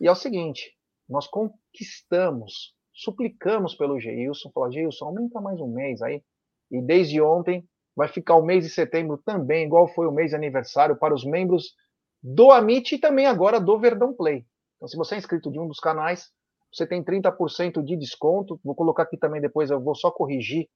E 0.02 0.08
é 0.10 0.12
o 0.12 0.16
seguinte, 0.16 0.76
nós 1.08 1.28
conquistamos, 1.28 2.76
suplicamos 2.94 3.74
pelo 3.74 4.02
Geilson, 4.02 4.52
falar, 4.52 4.72
Geilson, 4.72 5.06
aumenta 5.06 5.40
mais 5.40 5.62
um 5.62 5.68
mês 5.70 6.02
aí. 6.02 6.22
E 6.70 6.82
desde 6.82 7.22
ontem 7.22 7.66
vai 7.96 8.08
ficar 8.08 8.36
o 8.36 8.46
mês 8.46 8.64
de 8.64 8.70
setembro 8.70 9.18
também, 9.18 9.66
igual 9.66 9.88
foi 9.88 10.08
o 10.08 10.12
mês 10.12 10.32
de 10.32 10.36
aniversário 10.36 10.98
para 10.98 11.14
os 11.14 11.24
membros 11.24 11.74
do 12.22 12.52
Amit 12.52 12.94
e 12.94 13.00
também 13.00 13.26
agora 13.26 13.60
do 13.60 13.80
Verdão 13.80 14.14
Play. 14.14 14.46
Então, 14.76 14.88
se 14.88 14.98
você 14.98 15.16
é 15.16 15.18
inscrito 15.18 15.52
de 15.52 15.60
um 15.60 15.68
dos 15.68 15.80
canais, 15.80 16.32
você 16.74 16.86
tem 16.86 17.04
30% 17.04 17.82
de 17.84 17.96
desconto. 17.96 18.60
Vou 18.64 18.76
colocar 18.76 19.04
aqui 19.04 19.18
também 19.18 19.40
depois, 19.40 19.70
eu 19.70 19.80
vou 19.80 19.96
só 19.96 20.12
corrigir, 20.12 20.68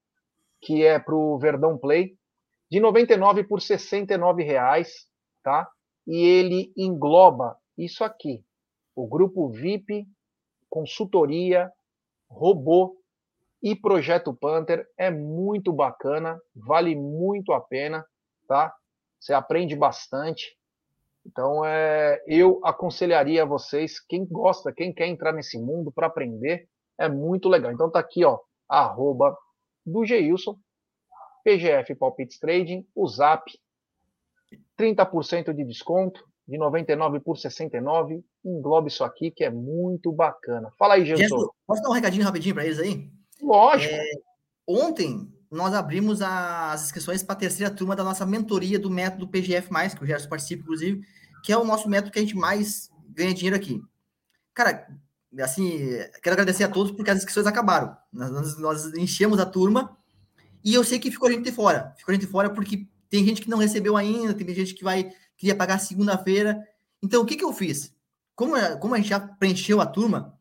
que 0.62 0.86
é 0.86 0.97
para 0.97 1.15
o 1.15 1.38
Verdão 1.38 1.77
Play, 1.77 2.17
de 2.71 2.79
99 2.79 3.43
por 3.43 3.62
69 3.62 4.43
reais, 4.43 5.08
tá? 5.43 5.67
E 6.08 6.23
ele 6.23 6.71
engloba 6.77 7.58
isso 7.77 8.03
aqui: 8.03 8.43
o 8.95 9.08
grupo 9.08 9.49
VIP, 9.49 10.08
consultoria, 10.69 11.71
robô 12.29 12.98
e 13.62 13.76
Projeto 13.76 14.34
Panther 14.34 14.88
é 14.98 15.12
muito 15.12 15.74
bacana, 15.74 16.39
vale 16.56 16.95
muito 16.95 17.52
a 17.52 17.60
pena, 17.60 18.06
tá? 18.48 18.74
Você 19.19 19.34
aprende 19.34 19.76
bastante. 19.76 20.58
Então, 21.26 21.65
é, 21.65 22.24
eu 22.26 22.62
aconselharia 22.63 23.43
a 23.43 23.45
vocês, 23.45 24.00
quem 24.00 24.26
gosta, 24.26 24.72
quem 24.72 24.93
quer 24.93 25.08
entrar 25.08 25.34
nesse 25.34 25.60
mundo 25.60 25.91
para 25.91 26.08
aprender, 26.08 26.67
é 26.98 27.10
muito 27.10 27.50
legal. 27.50 27.72
Então 27.72 27.91
tá 27.91 28.00
aqui, 28.00 28.24
ó, 28.24 28.39
arroba 28.67 29.38
do 29.86 30.06
Geilson, 30.06 30.58
PGF 31.43 31.95
Palpites 31.95 32.39
Trading, 32.39 32.88
o 32.95 33.08
Zap, 33.08 33.52
30% 34.78 35.54
de 35.54 35.65
desconto, 35.65 36.24
de 36.48 36.58
99 36.58 37.19
por 37.19 37.38
69, 37.38 38.24
engloba 38.43 38.88
isso 38.88 39.04
aqui 39.04 39.30
que 39.30 39.43
é 39.43 39.50
muito 39.50 40.12
bacana. 40.12 40.72
Fala 40.80 40.95
aí, 40.95 41.06
Geilson. 41.06 41.50
Posso 41.67 41.82
dar 41.84 41.89
um 41.89 41.93
recadinho 41.93 42.24
rapidinho 42.24 42.56
para 42.56 42.65
eles 42.65 42.80
aí? 42.80 43.18
Lógico. 43.49 43.95
É, 43.95 44.12
ontem 44.67 45.27
nós 45.49 45.73
abrimos 45.73 46.21
as 46.21 46.83
inscrições 46.83 47.23
para 47.23 47.33
a 47.33 47.39
terceira 47.39 47.73
turma 47.73 47.95
da 47.95 48.03
nossa 48.03 48.23
mentoria 48.25 48.77
do 48.77 48.91
método 48.91 49.27
PGF, 49.27 49.69
que 49.97 50.03
o 50.03 50.05
Gerson 50.05 50.29
participa, 50.29 50.62
inclusive, 50.62 51.01
que 51.43 51.51
é 51.51 51.57
o 51.57 51.63
nosso 51.63 51.89
método 51.89 52.12
que 52.12 52.19
a 52.19 52.21
gente 52.21 52.35
mais 52.35 52.91
ganha 53.09 53.33
dinheiro 53.33 53.55
aqui. 53.55 53.81
Cara, 54.53 54.88
assim, 55.39 55.79
quero 56.21 56.33
agradecer 56.35 56.63
a 56.63 56.69
todos 56.69 56.91
porque 56.91 57.09
as 57.09 57.17
inscrições 57.17 57.47
acabaram. 57.47 57.97
Nós, 58.13 58.59
nós 58.59 58.93
enchemos 58.93 59.39
a 59.39 59.45
turma 59.47 59.97
e 60.63 60.75
eu 60.75 60.83
sei 60.83 60.99
que 60.99 61.09
ficou 61.09 61.31
gente 61.31 61.51
fora. 61.51 61.95
Ficou 61.97 62.13
gente 62.13 62.27
fora 62.27 62.51
porque 62.51 62.88
tem 63.09 63.25
gente 63.25 63.41
que 63.41 63.49
não 63.49 63.57
recebeu 63.57 63.97
ainda, 63.97 64.35
tem 64.35 64.47
gente 64.53 64.75
que 64.75 64.83
vai 64.83 65.12
queria 65.35 65.55
pagar 65.55 65.79
segunda-feira. 65.79 66.62
Então, 67.01 67.23
o 67.23 67.25
que, 67.25 67.35
que 67.35 67.43
eu 67.43 67.53
fiz? 67.53 67.95
Como, 68.35 68.53
como 68.77 68.93
a 68.93 68.97
gente 68.97 69.09
já 69.09 69.19
preencheu 69.19 69.81
a 69.81 69.85
turma, 69.85 70.38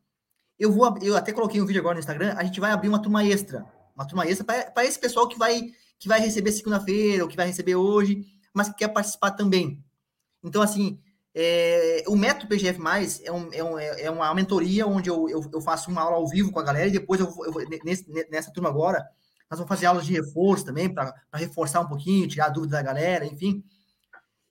eu 0.58 0.72
vou, 0.72 0.98
eu 1.00 1.16
até 1.16 1.32
coloquei 1.32 1.60
um 1.60 1.66
vídeo 1.66 1.80
agora 1.80 1.94
no 1.94 2.00
Instagram, 2.00 2.34
a 2.36 2.44
gente 2.44 2.60
vai 2.60 2.70
abrir 2.70 2.88
uma 2.88 3.00
turma 3.00 3.24
extra. 3.24 3.64
Uma 3.94 4.06
turma 4.06 4.26
extra 4.26 4.44
para 4.44 4.84
esse 4.84 4.98
pessoal 4.98 5.28
que 5.28 5.38
vai, 5.38 5.70
que 5.98 6.08
vai 6.08 6.20
receber 6.20 6.52
segunda-feira, 6.52 7.22
ou 7.22 7.28
que 7.28 7.36
vai 7.36 7.46
receber 7.46 7.76
hoje, 7.76 8.24
mas 8.52 8.68
que 8.68 8.76
quer 8.76 8.88
participar 8.88 9.32
também. 9.32 9.82
Então, 10.42 10.62
assim, 10.62 11.00
é, 11.34 12.02
o 12.08 12.16
método 12.16 12.48
PGF, 12.48 12.80
é, 13.24 13.32
um, 13.32 13.52
é, 13.52 13.62
um, 13.62 13.78
é, 13.78 14.10
uma 14.10 14.34
mentoria 14.34 14.86
onde 14.86 15.08
eu, 15.08 15.28
eu, 15.28 15.48
eu, 15.52 15.60
faço 15.60 15.90
uma 15.90 16.02
aula 16.02 16.16
ao 16.16 16.26
vivo 16.26 16.50
com 16.50 16.58
a 16.58 16.64
galera 16.64 16.88
e 16.88 16.92
depois 16.92 17.20
eu, 17.20 17.26
eu 17.26 17.68
nesse, 17.84 18.06
nessa 18.30 18.50
turma 18.50 18.68
agora, 18.68 19.06
nós 19.50 19.58
vamos 19.58 19.68
fazer 19.68 19.86
aulas 19.86 20.04
de 20.04 20.12
reforço 20.12 20.64
também, 20.64 20.92
para 20.92 21.14
reforçar 21.34 21.80
um 21.80 21.88
pouquinho, 21.88 22.28
tirar 22.28 22.46
a 22.46 22.50
dúvida 22.50 22.76
da 22.76 22.82
galera, 22.82 23.24
enfim. 23.24 23.62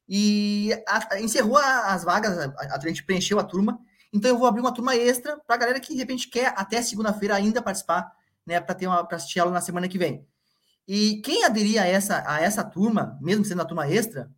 E 0.07 0.71
a, 0.87 1.19
encerrou 1.19 1.57
as 1.57 2.03
vagas, 2.03 2.37
a, 2.37 2.75
a 2.75 2.79
gente 2.87 3.03
preencheu 3.03 3.39
a 3.39 3.43
turma. 3.43 3.79
Então 4.13 4.31
eu 4.31 4.37
vou 4.37 4.47
abrir 4.47 4.61
uma 4.61 4.73
turma 4.73 4.95
extra 4.95 5.37
para 5.45 5.55
a 5.55 5.59
galera 5.59 5.79
que 5.79 5.93
de 5.93 5.99
repente 5.99 6.29
quer 6.29 6.53
até 6.55 6.81
segunda-feira 6.81 7.35
ainda 7.35 7.61
participar, 7.61 8.11
né, 8.45 8.59
para 8.59 8.75
ter 8.75 8.87
uma 8.87 9.03
para 9.05 9.17
assistir 9.17 9.39
aula 9.39 9.51
na 9.51 9.61
semana 9.61 9.87
que 9.87 9.97
vem. 9.97 10.25
E 10.87 11.21
quem 11.21 11.43
aderir 11.43 11.81
a 11.81 11.85
essa 11.85 12.23
a 12.25 12.41
essa 12.41 12.63
turma, 12.63 13.17
mesmo 13.21 13.43
sendo 13.43 13.61
a 13.61 13.65
turma 13.65 13.87
extra, 13.87 14.31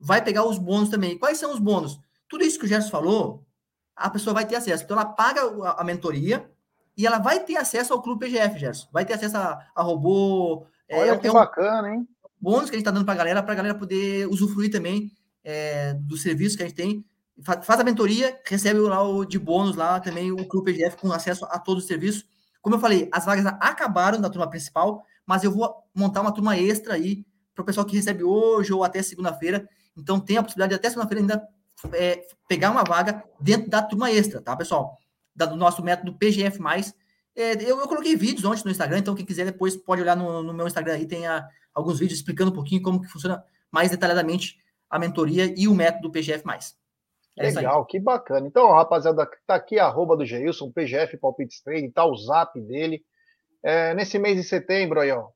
vai 0.00 0.22
pegar 0.22 0.44
os 0.44 0.58
bônus 0.58 0.88
também. 0.88 1.16
Quais 1.18 1.38
são 1.38 1.52
os 1.52 1.60
bônus? 1.60 2.00
Tudo 2.28 2.44
isso 2.44 2.58
que 2.58 2.64
o 2.64 2.68
Gerson 2.68 2.90
falou, 2.90 3.46
a 3.94 4.10
pessoa 4.10 4.34
vai 4.34 4.44
ter 4.44 4.56
acesso. 4.56 4.82
Então 4.82 4.98
ela 4.98 5.08
paga 5.08 5.42
a, 5.42 5.82
a 5.82 5.84
mentoria 5.84 6.50
e 6.96 7.06
ela 7.06 7.18
vai 7.18 7.40
ter 7.40 7.56
acesso 7.56 7.92
ao 7.92 8.02
Clube 8.02 8.26
PGF, 8.26 8.58
Gerson. 8.58 8.88
Vai 8.92 9.04
ter 9.04 9.14
acesso 9.14 9.36
a, 9.36 9.64
a 9.74 9.82
robô. 9.82 10.66
É, 10.88 10.98
Olha 10.98 11.12
é, 11.12 11.18
que 11.18 11.26
é 11.26 11.30
um 11.30 11.34
bacana, 11.34 11.94
hein? 11.94 12.08
Bônus 12.40 12.68
que 12.68 12.74
a 12.74 12.78
gente 12.78 12.82
está 12.82 12.90
dando 12.90 13.04
para 13.04 13.14
a 13.14 13.16
galera, 13.16 13.42
para 13.42 13.52
a 13.52 13.56
galera 13.56 13.74
poder 13.74 14.26
usufruir 14.26 14.70
também 14.70 15.12
é, 15.44 15.94
do 15.94 16.16
serviço 16.16 16.56
que 16.56 16.64
a 16.64 16.66
gente 16.66 16.74
tem 16.74 17.04
faz 17.40 17.80
a 17.80 17.84
mentoria, 17.84 18.38
recebe 18.46 18.78
lá 18.80 19.02
o 19.02 19.24
de 19.24 19.38
bônus 19.38 19.76
lá 19.76 19.98
também 20.00 20.30
o 20.30 20.46
Clube 20.46 20.72
PDF 20.72 20.96
com 20.96 21.10
acesso 21.12 21.44
a 21.46 21.58
todo 21.58 21.78
o 21.78 21.82
serviço. 21.82 22.24
Como 22.60 22.76
eu 22.76 22.80
falei, 22.80 23.08
as 23.12 23.24
vagas 23.24 23.46
acabaram 23.60 24.20
da 24.20 24.30
turma 24.30 24.48
principal, 24.48 25.04
mas 25.26 25.42
eu 25.42 25.50
vou 25.50 25.74
montar 25.94 26.20
uma 26.20 26.32
turma 26.32 26.56
extra 26.56 26.94
aí 26.94 27.24
para 27.54 27.62
o 27.62 27.64
pessoal 27.64 27.86
que 27.86 27.96
recebe 27.96 28.22
hoje 28.22 28.72
ou 28.72 28.84
até 28.84 29.02
segunda-feira. 29.02 29.68
Então 29.96 30.20
tem 30.20 30.36
a 30.36 30.42
possibilidade 30.42 30.70
de 30.70 30.76
até 30.76 30.88
segunda-feira 30.88 31.20
ainda 31.20 31.48
é, 31.92 32.24
pegar 32.48 32.70
uma 32.70 32.84
vaga 32.84 33.24
dentro 33.40 33.68
da 33.68 33.82
turma 33.82 34.10
extra, 34.10 34.40
tá, 34.40 34.56
pessoal? 34.56 34.98
Da, 35.34 35.46
do 35.46 35.56
nosso 35.56 35.82
método 35.82 36.16
PGF+. 36.16 36.58
É, 37.34 37.54
eu, 37.62 37.80
eu, 37.80 37.88
coloquei 37.88 38.14
vídeos 38.14 38.44
ontem 38.44 38.62
no 38.64 38.70
Instagram, 38.70 38.98
então 38.98 39.14
quem 39.14 39.24
quiser 39.24 39.46
depois 39.46 39.76
pode 39.76 40.02
olhar 40.02 40.16
no, 40.16 40.42
no 40.42 40.52
meu 40.52 40.66
Instagram 40.66 40.94
aí, 40.94 41.06
tem 41.06 41.26
a, 41.26 41.46
alguns 41.74 41.98
vídeos 41.98 42.18
explicando 42.18 42.50
um 42.50 42.54
pouquinho 42.54 42.82
como 42.82 43.00
que 43.00 43.08
funciona 43.08 43.42
mais 43.70 43.90
detalhadamente 43.90 44.58
a 44.90 44.98
mentoria 44.98 45.52
e 45.56 45.66
o 45.66 45.74
método 45.74 46.10
PGF+. 46.10 46.44
É 47.38 47.50
Legal, 47.50 47.86
que 47.86 47.98
bacana. 47.98 48.46
Então, 48.46 48.70
rapaziada, 48.72 49.28
tá 49.46 49.54
aqui 49.54 49.78
a 49.78 49.86
arroba 49.86 50.16
do 50.16 50.24
Geilson, 50.24 50.70
PGF 50.70 51.16
Palpites 51.16 51.62
Trading, 51.62 51.90
tá 51.90 52.04
o 52.04 52.14
zap 52.16 52.60
dele. 52.60 53.02
É, 53.64 53.94
nesse 53.94 54.18
mês 54.18 54.36
de 54.36 54.44
setembro 54.44 55.00
aí, 55.00 55.10
ó, 55.10 55.28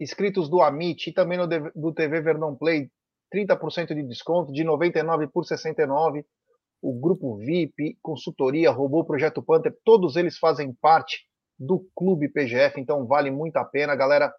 inscritos 0.00 0.48
do 0.48 0.62
Amit 0.62 1.10
e 1.10 1.12
também 1.12 1.36
no, 1.36 1.46
do 1.46 1.92
TV 1.92 2.20
Verdão 2.20 2.56
Play, 2.56 2.90
30% 3.34 3.94
de 3.94 4.02
desconto, 4.04 4.52
de 4.52 4.64
99 4.64 5.28
por 5.28 5.44
69. 5.44 6.24
O 6.80 6.98
grupo 6.98 7.36
VIP, 7.36 7.98
consultoria, 8.00 8.70
robô, 8.70 9.04
Projeto 9.04 9.42
Panther, 9.42 9.76
todos 9.84 10.16
eles 10.16 10.38
fazem 10.38 10.72
parte 10.80 11.26
do 11.58 11.84
Clube 11.94 12.28
PGF, 12.28 12.80
então 12.80 13.06
vale 13.06 13.30
muito 13.30 13.56
a 13.56 13.64
pena, 13.64 13.96
galera. 13.96 14.32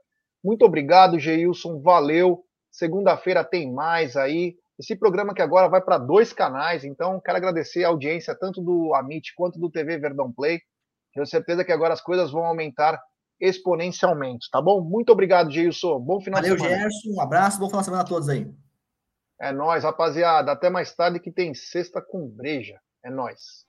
Muito 0.43 0.63
obrigado, 0.63 1.19
Geilson, 1.19 1.81
valeu. 1.81 2.45
Segunda-feira 2.71 3.43
tem 3.43 3.71
mais 3.71 4.15
aí. 4.15 4.55
Esse 4.79 4.95
programa 4.95 5.33
que 5.33 5.41
agora 5.41 5.67
vai 5.67 5.81
para 5.81 5.97
dois 5.97 6.31
canais, 6.31 6.85
então 6.85 7.19
quero 7.19 7.37
agradecer 7.37 7.83
a 7.83 7.89
audiência 7.89 8.33
tanto 8.33 8.61
do 8.61 8.95
Amit 8.95 9.33
quanto 9.35 9.59
do 9.59 9.69
TV 9.69 9.97
Verdão 9.97 10.31
Play. 10.31 10.61
Tenho 11.13 11.25
certeza 11.25 11.65
que 11.65 11.71
agora 11.73 11.93
as 11.93 11.99
coisas 11.99 12.31
vão 12.31 12.45
aumentar 12.45 12.97
exponencialmente, 13.41 14.49
tá 14.49 14.61
bom? 14.61 14.81
Muito 14.81 15.11
obrigado, 15.11 15.51
Geilson. 15.51 15.99
Bom 15.99 16.21
final 16.21 16.41
Valeu, 16.41 16.55
de 16.55 16.61
semana. 16.61 16.77
Valeu, 16.77 16.91
Gerson. 16.91 17.09
Um 17.17 17.21
abraço, 17.21 17.59
bom 17.59 17.67
final 17.67 17.81
de 17.81 17.85
semana 17.85 18.03
a 18.03 18.07
todos 18.07 18.29
aí. 18.29 18.49
É 19.39 19.51
nóis, 19.51 19.83
rapaziada. 19.83 20.51
Até 20.51 20.69
mais 20.69 20.95
tarde 20.95 21.19
que 21.19 21.31
tem 21.31 21.53
sexta 21.53 22.01
com 22.01 22.27
breja. 22.27 22.79
É 23.03 23.09
nóis. 23.09 23.65